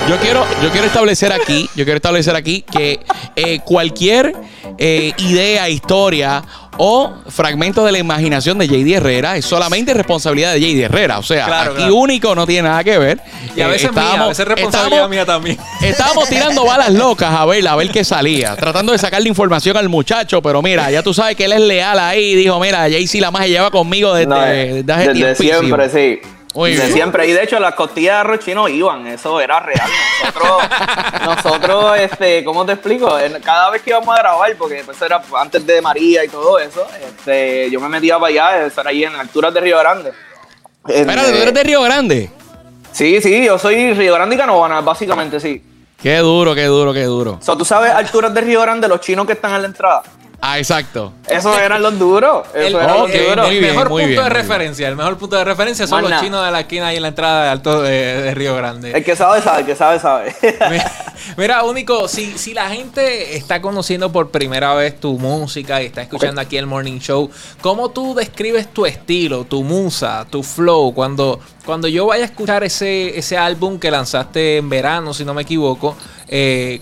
Yo 0.10 0.16
quiero, 0.20 0.46
yo 0.64 0.70
quiero 0.72 0.88
establecer 0.88 1.34
aquí, 1.34 1.70
yo 1.76 1.84
quiero 1.84 1.98
establecer 1.98 2.34
aquí 2.36 2.62
que 2.62 3.00
eh, 3.36 3.60
cualquier 3.66 4.34
eh, 4.78 5.12
idea, 5.18 5.68
historia 5.68 6.44
o 6.78 7.12
fragmento 7.30 7.84
de 7.84 7.92
la 7.92 7.98
imaginación 7.98 8.58
de 8.58 8.68
JD 8.68 8.94
Herrera 8.98 9.36
es 9.36 9.44
solamente 9.46 9.94
responsabilidad 9.94 10.54
de 10.54 10.62
JD 10.62 10.84
Herrera. 10.86 11.20
O 11.20 11.24
sea, 11.24 11.46
Claro, 11.48 11.72
aquí 11.72 11.78
claro. 11.80 11.96
único 11.96 12.36
no 12.36 12.46
tiene 12.48 12.70
nada 12.70 12.84
que 12.86 12.98
ver. 12.98 13.20
Y 13.56 13.60
a 13.62 13.66
Eh, 13.68 13.70
veces 13.72 13.92
mía, 13.92 14.00
a 14.02 14.04
estábamos- 14.06 14.30
veces 14.30 14.48
responsabilidad 14.48 14.86
estábamos- 14.88 15.10
mía 15.10 15.26
también. 15.26 15.58
Estábamos 15.82 16.30
tirando 16.30 16.64
balas 16.66 16.94
locas 16.94 17.34
a 17.34 17.46
ver, 17.46 17.68
a 17.68 17.76
ver 17.76 17.90
qué 17.90 18.04
salía, 18.06 18.56
tratando 18.56 18.94
de 18.94 19.00
sacarle 19.00 19.28
información 19.28 19.76
al 19.76 19.90
muchacho, 19.90 20.42
pero 20.42 20.62
mira, 20.62 20.90
ya 20.90 21.04
tú 21.04 21.14
sabes 21.14 21.36
que 21.36 21.46
él 21.46 21.52
es 21.54 21.60
leal 21.62 22.00
ahí, 22.00 22.34
dijo, 22.36 22.58
mira, 22.62 22.82
Jaycee 22.90 23.20
la 23.20 23.32
más 23.32 23.44
se 23.44 23.50
lleva 23.50 23.72
conmigo 23.72 24.14
desde, 24.14 24.30
No, 24.30 24.46
eh, 24.46 24.84
desde 24.86 25.14
desde 25.14 25.36
siempre, 25.36 25.90
sí. 25.90 26.20
Muy 26.58 26.72
bien. 26.72 26.92
siempre. 26.92 27.28
Y 27.28 27.34
de 27.34 27.44
hecho, 27.44 27.60
las 27.60 27.76
costillas 27.76 28.16
de 28.16 28.20
arroz 28.22 28.40
chino 28.40 28.68
iban, 28.68 29.06
eso 29.06 29.40
era 29.40 29.60
real. 29.60 29.88
Nosotros, 30.24 30.62
nosotros 31.24 32.00
este, 32.00 32.44
¿cómo 32.44 32.66
te 32.66 32.72
explico? 32.72 33.16
Cada 33.44 33.70
vez 33.70 33.84
que 33.84 33.92
íbamos 33.92 34.10
a 34.16 34.18
grabar, 34.18 34.56
porque 34.58 34.80
eso 34.80 35.06
era 35.06 35.22
antes 35.40 35.68
de 35.68 35.80
María 35.84 36.26
y 36.26 36.30
todo 36.30 36.58
eso, 36.58 36.88
este, 37.08 37.70
yo 37.70 37.80
me 37.80 37.88
metía 37.88 38.18
para 38.18 38.30
allá, 38.30 38.66
eso 38.66 38.82
era 38.82 38.90
ahí 38.90 39.04
en 39.04 39.14
alturas 39.14 39.54
de 39.54 39.62
Río 39.62 39.78
Grande. 39.78 40.14
Espérate, 40.88 41.32
tú 41.32 41.38
eres 41.38 41.54
de 41.54 41.64
Río 41.64 41.84
Grande. 41.84 42.32
Sí, 42.92 43.22
sí, 43.22 43.46
yo 43.46 43.60
soy 43.60 43.94
Río 43.94 44.16
Grande 44.16 44.34
y 44.34 44.40
Canovana, 44.40 44.82
básicamente, 44.82 45.40
sí. 45.40 45.62
Qué 46.02 46.18
duro, 46.18 46.56
qué 46.56 46.66
duro, 46.66 46.92
qué 46.92 47.04
duro. 47.04 47.38
O 47.40 47.44
sea, 47.44 47.56
tú 47.56 47.66
sabes, 47.66 47.92
alturas 47.92 48.34
de 48.34 48.42
Río 48.42 48.62
Grande, 48.62 48.88
los 48.88 49.00
chinos 49.02 49.28
que 49.28 49.34
están 49.34 49.54
en 49.54 49.62
la 49.62 49.68
entrada. 49.68 50.02
Ah, 50.40 50.60
exacto. 50.60 51.14
Esos 51.28 51.58
eran 51.58 51.82
los 51.82 51.98
duros. 51.98 52.46
El, 52.54 52.68
Esos 52.68 52.82
eran 52.84 52.98
los 53.00 53.10
el- 53.10 53.26
duros. 53.28 53.48
muy 53.48 53.56
el 53.58 53.62
mejor 53.62 53.90
muy 53.90 54.02
punto 54.04 54.08
bien, 54.08 54.24
de 54.24 54.30
bien. 54.30 54.32
referencia, 54.34 54.88
el 54.88 54.96
mejor 54.96 55.18
punto 55.18 55.36
de 55.36 55.44
referencia 55.44 55.88
son 55.88 55.96
Más 55.98 56.02
los 56.04 56.12
nada. 56.12 56.24
chinos 56.24 56.46
de 56.46 56.52
la 56.52 56.60
esquina 56.60 56.88
ahí 56.88 56.98
en 56.98 57.02
la 57.02 57.08
entrada 57.08 57.44
de 57.46 57.50
Alto 57.50 57.82
de, 57.82 57.92
de 58.22 58.34
Río 58.36 58.56
Grande. 58.56 58.92
El 58.92 59.04
que 59.04 59.16
sabe, 59.16 59.42
sabe, 59.42 59.62
el 59.62 59.66
que 59.66 59.76
sabe, 59.76 60.00
sabe. 60.00 60.36
Mira, 60.70 60.92
mira, 61.38 61.64
único, 61.64 62.08
si, 62.08 62.38
si 62.38 62.54
la 62.54 62.70
gente 62.70 63.36
está 63.36 63.62
conociendo 63.62 64.12
por 64.12 64.30
primera 64.30 64.76
vez 64.76 65.00
tu 65.00 65.18
música 65.18 65.82
y 65.82 65.88
está 65.88 66.04
escuchando 66.04 66.40
aquí 66.40 66.56
el 66.58 66.68
Morning 66.68 67.00
Show, 67.00 67.30
¿cómo 67.62 67.90
tú 67.90 68.14
describes 68.14 68.72
tu 68.72 68.86
estilo, 68.86 69.44
tu 69.46 69.64
musa, 69.64 70.26
tu 70.30 70.44
flow? 70.44 70.94
Cuando, 70.94 71.40
cuando 71.66 71.88
yo 71.88 72.06
vaya 72.06 72.24
a 72.24 72.28
escuchar 72.28 72.64
ese, 72.64 73.18
ese 73.18 73.38
álbum 73.38 73.80
que 73.80 73.90
lanzaste 73.90 74.58
en 74.58 74.70
verano, 74.70 75.14
si 75.16 75.26
no 75.26 75.34
me 75.34 75.42
equivoco, 75.42 75.98
eh, 76.28 76.80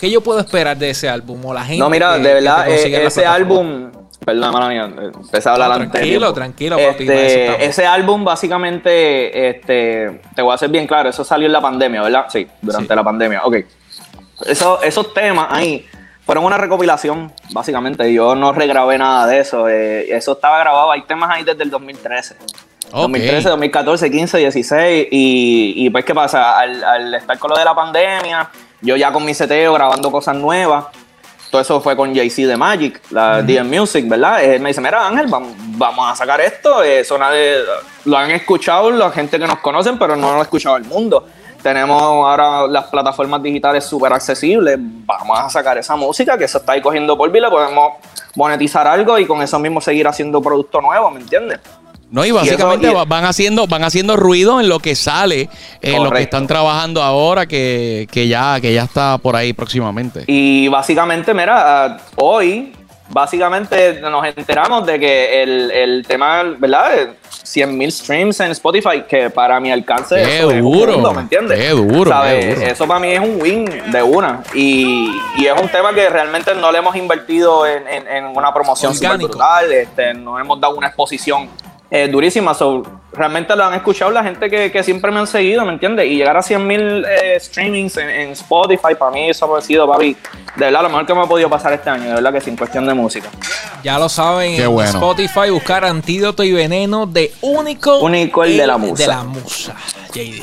¿qué 0.00 0.10
yo 0.10 0.20
puedo 0.20 0.40
esperar 0.40 0.76
de 0.76 0.90
ese 0.90 1.08
álbum? 1.08 1.44
O 1.44 1.54
la 1.54 1.62
gente 1.64 1.78
No, 1.78 1.88
mira, 1.90 2.16
que- 2.16 2.22
de 2.22 2.34
verdad, 2.34 2.68
eh, 2.68 3.04
ese 3.06 3.24
álbum. 3.26 3.90
Perdón, 4.24 4.52
mala 4.52 4.68
mía, 4.68 4.90
eh, 5.00 5.10
empecé 5.14 5.48
a 5.48 5.52
hablar 5.52 5.68
No, 5.68 5.74
antes. 5.74 5.92
de 5.92 5.98
tranquilo, 5.98 6.32
tranquilo, 6.32 6.76
papi, 6.78 7.04
Este, 7.04 7.64
ese 7.66 7.86
álbum, 7.86 8.24
básicamente, 8.24 9.48
este, 9.50 10.20
te 10.34 10.42
voy 10.42 10.52
a 10.52 10.54
hacer 10.54 10.68
bien 10.70 10.86
claro, 10.86 11.08
eso 11.08 11.22
salió 11.22 11.46
en 11.46 11.52
la 11.52 11.60
pandemia, 11.60 12.02
¿verdad? 12.02 12.26
Sí, 12.28 12.46
durante 12.62 12.88
Sí. 12.88 12.96
la 12.96 13.04
pandemia. 13.04 13.42
Ok. 13.44 13.56
Eso, 14.46 14.82
esos 14.82 15.14
temas 15.14 15.46
ahí 15.50 15.86
fueron 16.24 16.44
una 16.44 16.58
recopilación, 16.58 17.32
básicamente. 17.52 18.12
Yo 18.12 18.34
no 18.34 18.52
regrabé 18.52 18.98
nada 18.98 19.26
de 19.26 19.38
eso. 19.40 19.68
eh, 19.68 20.06
eso 20.14 20.32
estaba 20.32 20.58
grabado, 20.58 20.90
hay 20.92 21.02
temas 21.02 21.30
ahí 21.30 21.44
desde 21.44 21.62
el 21.62 21.70
2013. 21.70 22.34
Ok. 22.92 23.02
2013, 23.02 23.48
2014, 23.48 24.10
15, 24.10 24.38
16 24.38 25.08
y, 25.10 25.74
y 25.76 25.90
pues 25.90 26.04
qué 26.04 26.14
pasa, 26.14 26.58
al, 26.58 26.82
al 26.82 27.14
estar 27.14 27.38
con 27.38 27.50
lo 27.50 27.56
de 27.56 27.64
la 27.64 27.74
pandemia, 27.74 28.48
yo 28.86 28.96
ya 28.96 29.12
con 29.12 29.24
mi 29.24 29.34
seteo 29.34 29.74
grabando 29.74 30.12
cosas 30.12 30.36
nuevas, 30.36 30.86
todo 31.50 31.60
eso 31.60 31.80
fue 31.80 31.96
con 31.96 32.14
JC 32.14 32.46
de 32.46 32.56
Magic, 32.56 33.02
la 33.10 33.42
DM 33.42 33.68
Music, 33.68 34.08
¿verdad? 34.08 34.44
Él 34.44 34.60
me 34.60 34.68
dice, 34.68 34.80
mira 34.80 35.06
Ángel, 35.06 35.26
vamos, 35.26 35.54
vamos 35.58 36.08
a 36.08 36.14
sacar 36.14 36.40
esto, 36.40 36.82
eso 36.82 37.18
nadie, 37.18 37.56
lo 38.04 38.16
han 38.16 38.30
escuchado 38.30 38.90
la 38.90 39.10
gente 39.10 39.38
que 39.38 39.46
nos 39.46 39.58
conocen, 39.58 39.98
pero 39.98 40.14
no 40.14 40.32
lo 40.32 40.38
ha 40.38 40.42
escuchado 40.42 40.76
el 40.76 40.84
mundo. 40.84 41.26
Tenemos 41.62 42.00
ahora 42.00 42.68
las 42.68 42.84
plataformas 42.84 43.42
digitales 43.42 43.84
súper 43.84 44.12
accesibles, 44.12 44.76
vamos 44.78 45.38
a 45.38 45.48
sacar 45.50 45.76
esa 45.78 45.96
música, 45.96 46.38
que 46.38 46.44
eso 46.44 46.58
está 46.58 46.72
ahí 46.72 46.80
cogiendo 46.80 47.16
polvo 47.16 47.36
y 47.36 47.40
le 47.40 47.50
podemos 47.50 47.94
monetizar 48.36 48.86
algo 48.86 49.18
y 49.18 49.26
con 49.26 49.42
eso 49.42 49.58
mismo 49.58 49.80
seguir 49.80 50.06
haciendo 50.06 50.40
producto 50.40 50.80
nuevo, 50.80 51.10
¿me 51.10 51.20
entiendes? 51.20 51.58
No, 52.10 52.24
y 52.24 52.30
básicamente 52.30 52.86
Y 52.86 52.90
eso- 52.90 52.92
y- 52.92 52.98
va- 52.98 53.04
van 53.04 53.24
haciendo, 53.24 53.66
van 53.66 53.82
haciendo 53.84 54.16
ruido 54.16 54.60
en 54.60 54.68
lo 54.68 54.78
que 54.78 54.94
sale, 54.94 55.48
en 55.82 56.04
lo 56.04 56.10
que 56.10 56.22
están 56.22 56.46
trabajando 56.46 57.02
ahora, 57.02 57.46
que, 57.46 58.06
que 58.10 58.28
ya, 58.28 58.60
que 58.60 58.72
ya 58.72 58.84
está 58.84 59.18
por 59.18 59.34
ahí 59.36 59.52
próximamente. 59.52 60.24
Y 60.28 60.68
básicamente, 60.68 61.34
mira, 61.34 61.84
ah, 61.84 61.96
hoy, 62.16 62.72
básicamente 63.08 64.00
nos 64.00 64.24
enteramos 64.26 64.86
de 64.86 64.98
que 65.00 65.42
el, 65.42 65.70
el 65.70 66.06
tema, 66.06 66.42
¿verdad? 66.58 67.08
100 67.42 67.76
mil 67.76 67.90
streams 67.92 68.38
en 68.40 68.50
Spotify, 68.52 69.02
que 69.08 69.30
para 69.30 69.58
mi 69.60 69.70
alcance 69.70 70.16
Qué 70.16 70.38
eso 70.38 70.50
es 70.50 70.62
un 70.62 70.72
duro, 70.72 70.92
mundo, 70.94 71.12
¿me 71.14 71.20
entiendes? 71.22 71.58
qué 71.58 71.68
duro, 71.70 72.10
¿Sabes? 72.10 72.44
qué 72.44 72.54
duro. 72.54 72.66
Eso 72.66 72.86
para 72.86 73.00
mí 73.00 73.08
es 73.08 73.20
un 73.20 73.40
win 73.40 73.64
de 73.90 74.02
una. 74.02 74.42
Y, 74.54 75.10
y 75.38 75.46
es 75.46 75.60
un 75.60 75.68
tema 75.68 75.92
que 75.92 76.08
realmente 76.08 76.54
no 76.54 76.70
le 76.72 76.78
hemos 76.78 76.94
invertido 76.96 77.66
en, 77.66 77.86
en- 77.88 78.06
en 78.08 78.24
una 78.26 78.52
promoción 78.52 78.94
super 78.94 79.16
brutal, 79.18 79.72
este, 79.72 80.14
no 80.14 80.38
hemos 80.38 80.60
dado 80.60 80.74
una 80.76 80.88
exposición 80.88 81.48
eh, 81.90 82.08
durísima. 82.08 82.54
So, 82.54 82.82
realmente 83.12 83.54
lo 83.56 83.64
han 83.64 83.74
escuchado 83.74 84.10
la 84.10 84.22
gente 84.22 84.50
que, 84.50 84.70
que 84.70 84.82
siempre 84.82 85.10
me 85.10 85.20
han 85.20 85.26
seguido, 85.26 85.64
¿me 85.64 85.72
entiendes? 85.72 86.06
Y 86.06 86.16
llegar 86.16 86.36
a 86.36 86.42
100 86.42 86.66
mil 86.66 87.06
streamings 87.38 87.96
en, 87.96 88.10
en 88.10 88.30
Spotify, 88.30 88.94
para 88.98 89.10
mí 89.10 89.30
eso 89.30 89.54
ha 89.54 89.62
sido, 89.62 89.86
papi, 89.86 90.16
de 90.56 90.64
verdad, 90.64 90.82
lo 90.82 90.88
mejor 90.88 91.06
que 91.06 91.14
me 91.14 91.20
ha 91.22 91.26
podido 91.26 91.50
pasar 91.50 91.72
este 91.72 91.90
año, 91.90 92.04
de 92.04 92.14
verdad 92.14 92.32
que 92.32 92.40
sin 92.40 92.56
cuestión 92.56 92.86
de 92.86 92.94
música. 92.94 93.28
Ya 93.82 93.98
lo 93.98 94.08
saben, 94.08 94.56
Qué 94.56 94.64
en 94.64 94.72
bueno. 94.72 94.90
Spotify 94.90 95.50
buscar 95.50 95.84
antídoto 95.84 96.42
y 96.42 96.52
veneno 96.52 97.06
de 97.06 97.32
único. 97.40 97.98
Único 97.98 98.42
el 98.44 98.56
de 98.56 98.66
la 98.66 98.78
musa. 98.78 99.02
De 99.02 99.08
la 99.08 99.22
musa, 99.22 99.74
JD. 100.12 100.42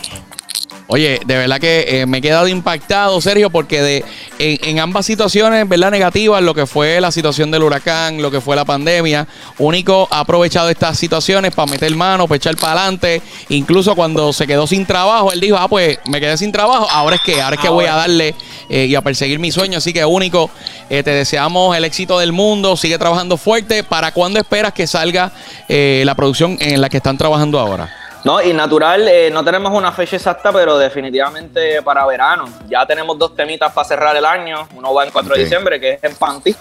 Oye, 0.88 1.22
de 1.26 1.38
verdad 1.38 1.60
que 1.60 1.86
eh, 1.88 2.06
me 2.06 2.18
he 2.18 2.22
quedado 2.22 2.48
impactado, 2.48 3.20
Sergio, 3.22 3.50
porque 3.50 3.82
de 3.82 4.06
en, 4.38 4.58
en 4.64 4.80
ambas 4.80 5.06
situaciones, 5.06 5.68
¿verdad? 5.68 5.92
Negativas, 5.92 6.44
lo 6.44 6.54
que 6.54 6.66
fue 6.66 7.00
la 7.00 7.12
situación 7.12 7.52
del 7.52 7.64
huracán, 7.64 8.22
lo 8.22 8.30
que 8.30 8.42
fue 8.42 8.56
la 8.56 8.66
pandemia, 8.66 9.28
Único 9.58 10.08
ha 10.12 10.20
aprovechado 10.20 10.70
estas 10.70 10.98
situaciones 10.98 11.56
para 11.56 11.72
meter 11.72 11.96
mano, 11.96 12.28
para 12.28 12.38
echar 12.38 12.56
para 12.58 12.74
adelante. 12.74 13.22
Incluso 13.50 13.96
cuando 13.96 14.34
se 14.34 14.46
quedó 14.46 14.68
sin 14.68 14.86
trabajo, 14.86 15.32
él 15.32 15.40
dijo, 15.40 15.58
ah, 15.58 15.68
pues 15.70 16.00
me 16.06 16.20
quedé 16.20 16.38
sin 16.38 16.52
trabajo, 16.52 16.88
ahora 16.90 17.16
es 17.16 17.22
que, 17.22 17.42
ahora 17.42 17.56
es 17.56 17.62
que 17.62 17.70
voy 17.70 17.86
a 17.86 17.96
darle 17.96 18.36
eh, 18.70 18.86
y 18.86 18.96
a 18.96 19.02
perseguir 19.02 19.40
mi 19.40 19.52
sueño. 19.52 19.78
Así 19.78 19.94
que 19.94 20.04
Único, 20.04 20.50
eh, 20.90 21.02
te 21.02 21.12
deseamos 21.12 21.76
el 21.78 21.86
éxito 21.86 22.20
del 22.20 22.34
mundo, 22.34 22.76
sigue 22.76 22.98
trabajando 22.98 23.38
fuerte. 23.38 23.84
¿Para 23.84 24.12
cuándo 24.12 24.40
esperas 24.40 24.74
que 24.74 24.86
salga 24.86 25.32
eh, 25.70 26.04
la 26.06 26.14
producción 26.16 26.58
en 26.60 26.82
la 26.82 26.90
que 26.90 26.98
están 26.98 27.18
trabajando 27.18 27.58
ahora? 27.60 28.03
No, 28.24 28.42
y 28.42 28.54
natural, 28.54 29.06
eh, 29.08 29.30
no 29.32 29.44
tenemos 29.44 29.74
una 29.74 29.92
fecha 29.92 30.16
exacta, 30.16 30.52
pero 30.54 30.78
definitivamente 30.78 31.82
para 31.82 32.06
verano. 32.06 32.46
Ya 32.70 32.86
tenemos 32.86 33.18
dos 33.20 33.36
temitas 33.36 33.72
para 33.74 33.86
cerrar 33.88 34.16
el 34.16 34.26
año. 34.26 34.68
Uno 34.76 34.94
va 34.94 35.04
en 35.04 35.12
4 35.12 35.30
Ok. 35.32 35.38
de 35.38 35.44
diciembre, 35.44 35.80
que 35.80 35.92
es 35.94 36.04
en 36.04 36.16
Panty. 36.16 36.56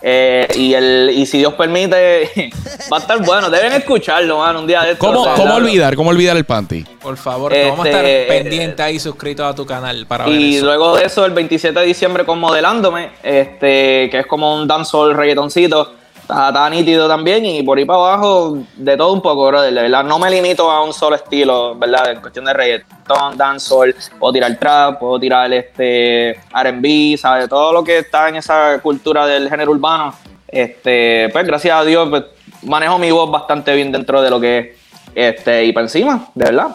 Eh, 0.00 0.46
y 0.54 0.74
el 0.74 1.10
y 1.12 1.26
si 1.26 1.38
Dios 1.38 1.54
permite, 1.54 2.30
va 2.92 2.98
a 2.98 3.00
estar 3.00 3.18
bueno. 3.24 3.50
Deben 3.50 3.72
escucharlo, 3.72 4.38
mano, 4.38 4.60
un 4.60 4.66
día 4.66 4.82
de 4.82 4.92
estos. 4.92 5.04
¿Cómo, 5.08 5.22
O 5.22 5.24
sea, 5.24 5.34
¿Cómo 5.34 5.54
olvidar? 5.54 5.96
¿Cómo 5.96 6.10
olvidar 6.10 6.36
el 6.36 6.44
panty? 6.44 6.82
Por 7.00 7.16
favor, 7.16 7.52
que 7.52 7.68
vamos 7.70 7.84
a 7.86 7.88
estar 7.88 8.04
Este, 8.04 8.26
pendientes 8.28 8.78
ahí 8.80 9.00
suscritos 9.00 9.46
a 9.50 9.54
tu 9.56 9.66
canal 9.66 10.06
para 10.06 10.26
ver 10.26 10.34
Y 10.34 10.56
eso. 10.58 10.66
luego 10.66 10.94
de 10.96 11.04
eso, 11.06 11.24
el 11.24 11.32
27 11.32 11.80
de 11.80 11.86
diciembre 11.86 12.24
con 12.24 12.38
Modelándome, 12.38 13.10
este, 13.24 14.08
que 14.10 14.18
es 14.20 14.26
como 14.26 14.54
un 14.54 14.68
dancehall 14.68 15.14
reggaetoncito, 15.16 15.94
está, 16.28 16.48
está 16.48 16.70
nítido 16.70 17.08
también. 17.08 17.44
Y 17.46 17.62
por 17.62 17.78
ahí 17.78 17.84
para 17.84 17.98
abajo, 17.98 18.58
de 18.76 18.96
todo 18.96 19.12
un 19.12 19.22
poco, 19.22 19.46
brother. 19.46 19.72
De 19.72 19.82
verdad, 19.82 20.04
no 20.04 20.18
me 20.18 20.30
limito 20.30 20.70
a 20.70 20.84
un 20.84 20.92
solo 20.92 21.16
estilo, 21.16 21.74
¿verdad? 21.74 22.12
En 22.12 22.20
cuestión 22.20 22.44
de 22.44 22.52
reggaeton, 22.52 23.36
dancehall, 23.36 23.94
puedo 24.18 24.32
tirar 24.32 24.56
trap, 24.58 24.98
puedo 24.98 25.18
tirar 25.18 25.52
este 25.52 26.38
RB, 26.52 27.18
¿sabes? 27.18 27.48
Todo 27.48 27.72
lo 27.72 27.82
que 27.82 27.98
está 27.98 28.28
en 28.28 28.36
esa 28.36 28.78
cultura 28.80 29.26
del 29.26 29.48
género 29.48 29.72
urbano. 29.72 30.14
Este, 30.46 31.28
pues 31.32 31.46
gracias 31.46 31.78
a 31.78 31.84
Dios, 31.84 32.08
pues, 32.08 32.24
manejo 32.62 32.98
mi 32.98 33.10
voz 33.10 33.30
bastante 33.30 33.74
bien 33.74 33.92
dentro 33.92 34.22
de 34.22 34.30
lo 34.30 34.40
que 34.40 34.58
es. 34.58 34.68
Este, 35.14 35.64
y 35.64 35.72
para 35.72 35.86
encima, 35.86 36.28
de 36.34 36.44
verdad. 36.44 36.68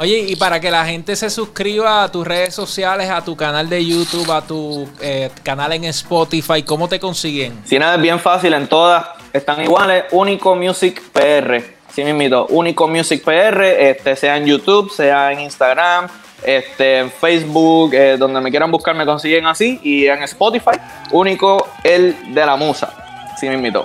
Oye, 0.00 0.24
y 0.28 0.36
para 0.36 0.60
que 0.60 0.70
la 0.70 0.86
gente 0.86 1.14
se 1.14 1.28
suscriba 1.28 2.02
a 2.02 2.10
tus 2.10 2.26
redes 2.26 2.54
sociales, 2.54 3.10
a 3.10 3.22
tu 3.22 3.36
canal 3.36 3.68
de 3.68 3.84
YouTube, 3.84 4.30
a 4.32 4.40
tu 4.40 4.88
eh, 4.98 5.28
canal 5.42 5.74
en 5.74 5.84
Spotify, 5.84 6.62
¿cómo 6.62 6.88
te 6.88 6.98
consiguen? 6.98 7.60
Si 7.66 7.78
nada 7.78 7.96
es 7.96 8.00
bien 8.00 8.18
fácil, 8.18 8.54
en 8.54 8.66
todas 8.66 9.04
están 9.30 9.60
iguales. 9.60 10.04
Único 10.12 10.56
Music 10.56 11.02
PR. 11.12 11.62
Así 11.86 12.02
mismito, 12.02 12.46
Único 12.46 12.88
Music 12.88 13.22
PR, 13.22 13.62
este, 13.62 14.16
sea 14.16 14.38
en 14.38 14.46
YouTube, 14.46 14.90
sea 14.90 15.32
en 15.32 15.40
Instagram, 15.40 16.08
este, 16.44 17.00
en 17.00 17.10
Facebook, 17.10 17.92
eh, 17.92 18.16
donde 18.16 18.40
me 18.40 18.48
quieran 18.48 18.70
buscar 18.70 18.94
me 18.94 19.04
consiguen 19.04 19.44
así. 19.44 19.80
Y 19.82 20.06
en 20.06 20.22
Spotify, 20.22 20.80
Único 21.10 21.68
el 21.84 22.32
de 22.32 22.46
la 22.46 22.56
Musa. 22.56 22.90
Así 23.34 23.50
mismito. 23.50 23.84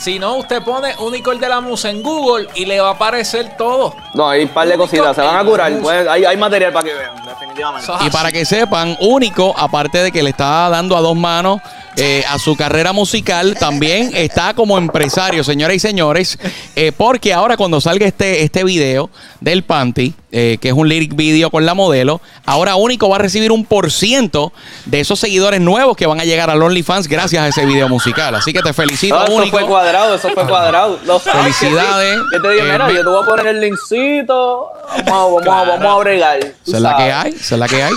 Si 0.00 0.18
no, 0.18 0.36
usted 0.36 0.62
pone 0.62 0.94
Único 0.98 1.30
el 1.30 1.38
de 1.38 1.46
la 1.46 1.60
Musa 1.60 1.90
en 1.90 2.02
Google 2.02 2.48
y 2.54 2.64
le 2.64 2.80
va 2.80 2.88
a 2.88 2.92
aparecer 2.92 3.54
todo. 3.58 3.94
No, 4.14 4.26
hay 4.26 4.44
un 4.44 4.48
par 4.48 4.66
de 4.66 4.78
cositas, 4.78 5.14
se 5.14 5.20
van 5.20 5.36
a 5.36 5.44
curar. 5.44 5.78
Pues, 5.78 6.08
hay, 6.08 6.24
hay 6.24 6.36
material 6.38 6.72
para 6.72 6.88
que 6.88 6.94
vean, 6.94 7.22
definitivamente. 7.22 7.92
Y 8.06 8.08
para 8.08 8.32
que 8.32 8.46
sepan, 8.46 8.96
único, 9.00 9.54
aparte 9.54 9.98
de 10.02 10.10
que 10.10 10.22
le 10.22 10.30
está 10.30 10.70
dando 10.70 10.96
a 10.96 11.02
dos 11.02 11.14
manos 11.14 11.60
eh, 11.96 12.24
a 12.28 12.38
su 12.38 12.56
carrera 12.56 12.92
musical, 12.92 13.56
también 13.58 14.10
está 14.14 14.54
como 14.54 14.78
empresario, 14.78 15.42
señoras 15.44 15.76
y 15.76 15.80
señores, 15.80 16.38
eh, 16.76 16.92
porque 16.96 17.32
ahora 17.32 17.56
cuando 17.56 17.80
salga 17.80 18.06
este, 18.06 18.42
este 18.42 18.64
video 18.64 19.10
del 19.40 19.64
Panty, 19.64 20.14
eh, 20.32 20.58
que 20.60 20.68
es 20.68 20.74
un 20.74 20.88
lyric 20.88 21.16
video 21.16 21.50
con 21.50 21.66
la 21.66 21.74
modelo, 21.74 22.20
ahora 22.46 22.76
único 22.76 23.08
va 23.08 23.16
a 23.16 23.18
recibir 23.18 23.50
un 23.50 23.64
por 23.64 23.90
ciento 23.90 24.52
de 24.86 25.00
esos 25.00 25.18
seguidores 25.18 25.60
nuevos 25.60 25.96
que 25.96 26.06
van 26.06 26.20
a 26.20 26.24
llegar 26.24 26.48
al 26.50 26.62
OnlyFans 26.62 27.08
gracias 27.08 27.42
a 27.42 27.48
ese 27.48 27.66
video 27.66 27.88
musical. 27.88 28.34
Así 28.36 28.52
que 28.52 28.62
te 28.62 28.72
felicito, 28.72 29.16
No, 29.16 29.24
eso 29.24 29.34
único. 29.34 29.58
fue 29.58 29.66
cuadrado, 29.66 30.14
eso 30.14 30.30
fue 30.30 30.46
cuadrado. 30.46 30.98
Lo 31.04 31.18
sabes. 31.18 31.56
Felicidades. 31.56 32.18
Yo 32.32 32.40
te 32.42 32.58
Eh, 32.58 32.62
mira, 32.62 32.88
yo 32.92 33.02
te 33.02 33.08
voy 33.08 33.22
a 33.22 33.26
poner 33.26 33.46
el 33.48 33.60
linkcito. 33.60 34.70
Vamos, 35.06 35.42
a- 35.42 35.48
vamos, 35.50 35.68
a- 35.68 35.76
vamos 35.78 35.86
a 35.86 35.98
bregar. 35.98 36.38
Esa 36.38 36.76
es 36.76 36.80
la 36.80 36.96
que 36.96 37.02
hay, 37.12 37.30
esa 37.32 37.54
es 37.56 37.58
la 37.58 37.66
que 37.68 37.82
hay. 37.82 37.92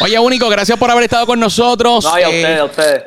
Oye, 0.00 0.18
único, 0.18 0.48
gracias 0.48 0.76
por 0.78 0.90
haber 0.90 1.04
estado 1.04 1.26
con 1.26 1.38
nosotros. 1.38 2.04
No, 2.04 2.18
y 2.18 2.22
a 2.22 2.28
ustedes, 2.28 2.60
a 2.60 2.64
ustedes. 2.64 3.02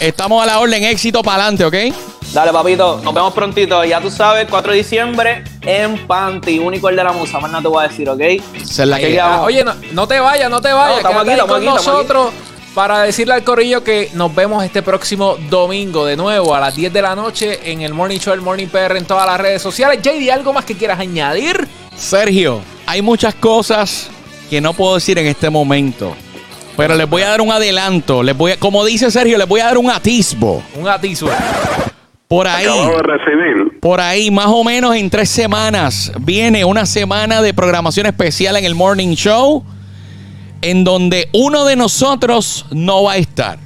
Estamos 0.00 0.42
a 0.42 0.46
la 0.46 0.58
orden, 0.58 0.84
éxito 0.84 1.22
para 1.22 1.46
adelante, 1.46 1.64
¿ok? 1.64 1.94
Dale, 2.32 2.52
papito, 2.52 3.00
nos 3.04 3.12
vemos 3.12 3.34
prontito. 3.34 3.84
Ya 3.84 4.00
tú 4.00 4.10
sabes, 4.10 4.46
4 4.48 4.72
de 4.72 4.78
diciembre 4.78 5.44
en 5.62 6.06
Panty, 6.06 6.58
único 6.58 6.88
el 6.88 6.96
de 6.96 7.04
la 7.04 7.12
musa. 7.12 7.38
Más 7.38 7.50
nada 7.50 7.62
te 7.62 7.68
voy 7.68 7.84
a 7.84 7.88
decir, 7.88 8.08
¿ok? 8.08 8.20
Es 8.20 8.78
la 8.78 8.98
que. 8.98 9.20
Oye, 9.42 9.64
no, 9.64 9.74
no 9.92 10.06
te 10.06 10.18
vayas, 10.18 10.50
no 10.50 10.60
te 10.60 10.72
vayas. 10.72 11.02
No, 11.02 11.08
estamos 11.08 11.22
aquí, 11.22 11.30
estamos 11.30 11.52
con 11.52 11.62
aquí, 11.62 11.66
nosotros 11.66 12.32
para 12.74 13.02
decirle 13.02 13.34
al 13.34 13.44
corillo 13.44 13.84
que 13.84 14.10
nos 14.14 14.34
vemos 14.34 14.64
este 14.64 14.82
próximo 14.82 15.36
domingo 15.50 16.06
de 16.06 16.16
nuevo 16.16 16.54
a 16.54 16.60
las 16.60 16.74
10 16.74 16.92
de 16.92 17.02
la 17.02 17.14
noche 17.14 17.70
en 17.70 17.82
el 17.82 17.92
Morning 17.92 18.18
Show, 18.18 18.32
el 18.32 18.40
Morning 18.40 18.68
PR 18.68 18.96
en 18.96 19.04
todas 19.04 19.26
las 19.26 19.38
redes 19.40 19.60
sociales. 19.60 20.00
JD, 20.02 20.30
¿algo 20.30 20.52
más 20.52 20.64
que 20.64 20.74
quieras 20.74 20.98
añadir? 20.98 21.68
Sergio, 21.96 22.62
hay 22.86 23.02
muchas 23.02 23.34
cosas 23.34 24.08
que 24.48 24.60
no 24.60 24.72
puedo 24.72 24.94
decir 24.94 25.18
en 25.18 25.26
este 25.26 25.50
momento. 25.50 26.16
Pero 26.76 26.94
les 26.96 27.08
voy 27.08 27.22
a 27.22 27.28
dar 27.30 27.40
un 27.40 27.50
adelanto. 27.52 28.22
Les 28.22 28.36
voy 28.36 28.52
a, 28.52 28.56
como 28.58 28.84
dice 28.84 29.10
Sergio, 29.10 29.36
les 29.38 29.46
voy 29.48 29.60
a 29.60 29.66
dar 29.66 29.78
un 29.78 29.90
atisbo. 29.90 30.62
Un 30.78 30.88
atizo. 30.88 31.28
Por 32.28 32.48
ahí, 32.48 32.64
Acabo 32.64 32.96
de 32.96 33.02
recibir. 33.02 33.80
por 33.80 34.00
ahí, 34.00 34.30
más 34.30 34.46
o 34.48 34.64
menos 34.64 34.96
en 34.96 35.10
tres 35.10 35.28
semanas, 35.28 36.10
viene 36.20 36.64
una 36.64 36.86
semana 36.86 37.42
de 37.42 37.52
programación 37.52 38.06
especial 38.06 38.56
en 38.56 38.64
el 38.64 38.74
Morning 38.74 39.14
Show. 39.14 39.64
En 40.62 40.84
donde 40.84 41.28
uno 41.32 41.64
de 41.66 41.74
nosotros 41.76 42.66
no 42.70 43.02
va 43.02 43.12
a 43.14 43.16
estar. 43.16 43.58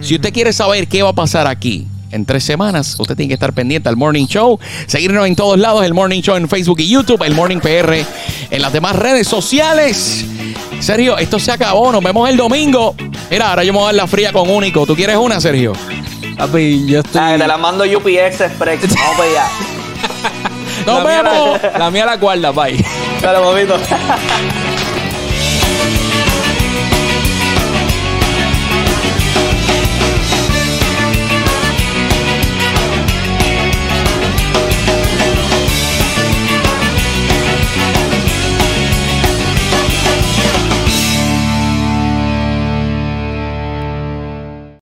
Si 0.00 0.16
usted 0.16 0.32
quiere 0.32 0.52
saber 0.52 0.88
qué 0.88 1.02
va 1.02 1.10
a 1.10 1.14
pasar 1.14 1.46
aquí 1.46 1.86
en 2.12 2.24
tres 2.24 2.44
semanas, 2.44 2.94
usted 2.98 3.16
tiene 3.16 3.28
que 3.28 3.34
estar 3.34 3.52
pendiente 3.52 3.88
al 3.88 3.96
Morning 3.96 4.26
Show. 4.26 4.58
Seguirnos 4.86 5.26
en 5.26 5.34
todos 5.34 5.58
lados, 5.58 5.84
el 5.84 5.94
Morning 5.94 6.20
Show 6.20 6.36
en 6.36 6.48
Facebook 6.48 6.78
y 6.80 6.88
YouTube, 6.88 7.22
el 7.24 7.34
Morning 7.34 7.58
PR 7.58 8.04
en 8.50 8.62
las 8.62 8.72
demás 8.72 8.94
redes 8.96 9.26
sociales. 9.26 10.24
Sergio, 10.80 11.16
esto 11.18 11.38
se 11.38 11.52
acabó. 11.52 11.90
Nos 11.90 12.02
vemos 12.02 12.28
el 12.28 12.36
domingo. 12.36 12.94
Mira, 13.30 13.50
ahora 13.50 13.64
yo 13.64 13.72
me 13.72 13.78
voy 13.78 13.84
a 13.84 13.86
dar 13.86 13.94
la 13.94 14.06
fría 14.06 14.32
con 14.32 14.50
único. 14.50 14.86
¿Tú 14.86 14.94
quieres 14.94 15.16
una, 15.16 15.40
Sergio? 15.40 15.72
Papi, 16.36 16.86
yo 16.86 17.00
estoy. 17.00 17.20
Ah, 17.20 17.34
te 17.38 17.46
la 17.46 17.56
mando 17.56 17.84
UPX 17.84 18.40
Express. 18.40 18.80
Vamos 18.94 19.16
para 19.16 19.30
allá. 19.30 19.44
¡Nos 20.86 20.96
la, 20.96 21.08
mía 21.08 21.22
vemos! 21.22 21.62
la, 21.62 21.78
la 21.78 21.90
mía 21.90 22.06
la 22.06 22.16
guarda, 22.16 22.50
bye. 22.50 22.84
Dale, 23.22 23.38
papito. 23.38 23.78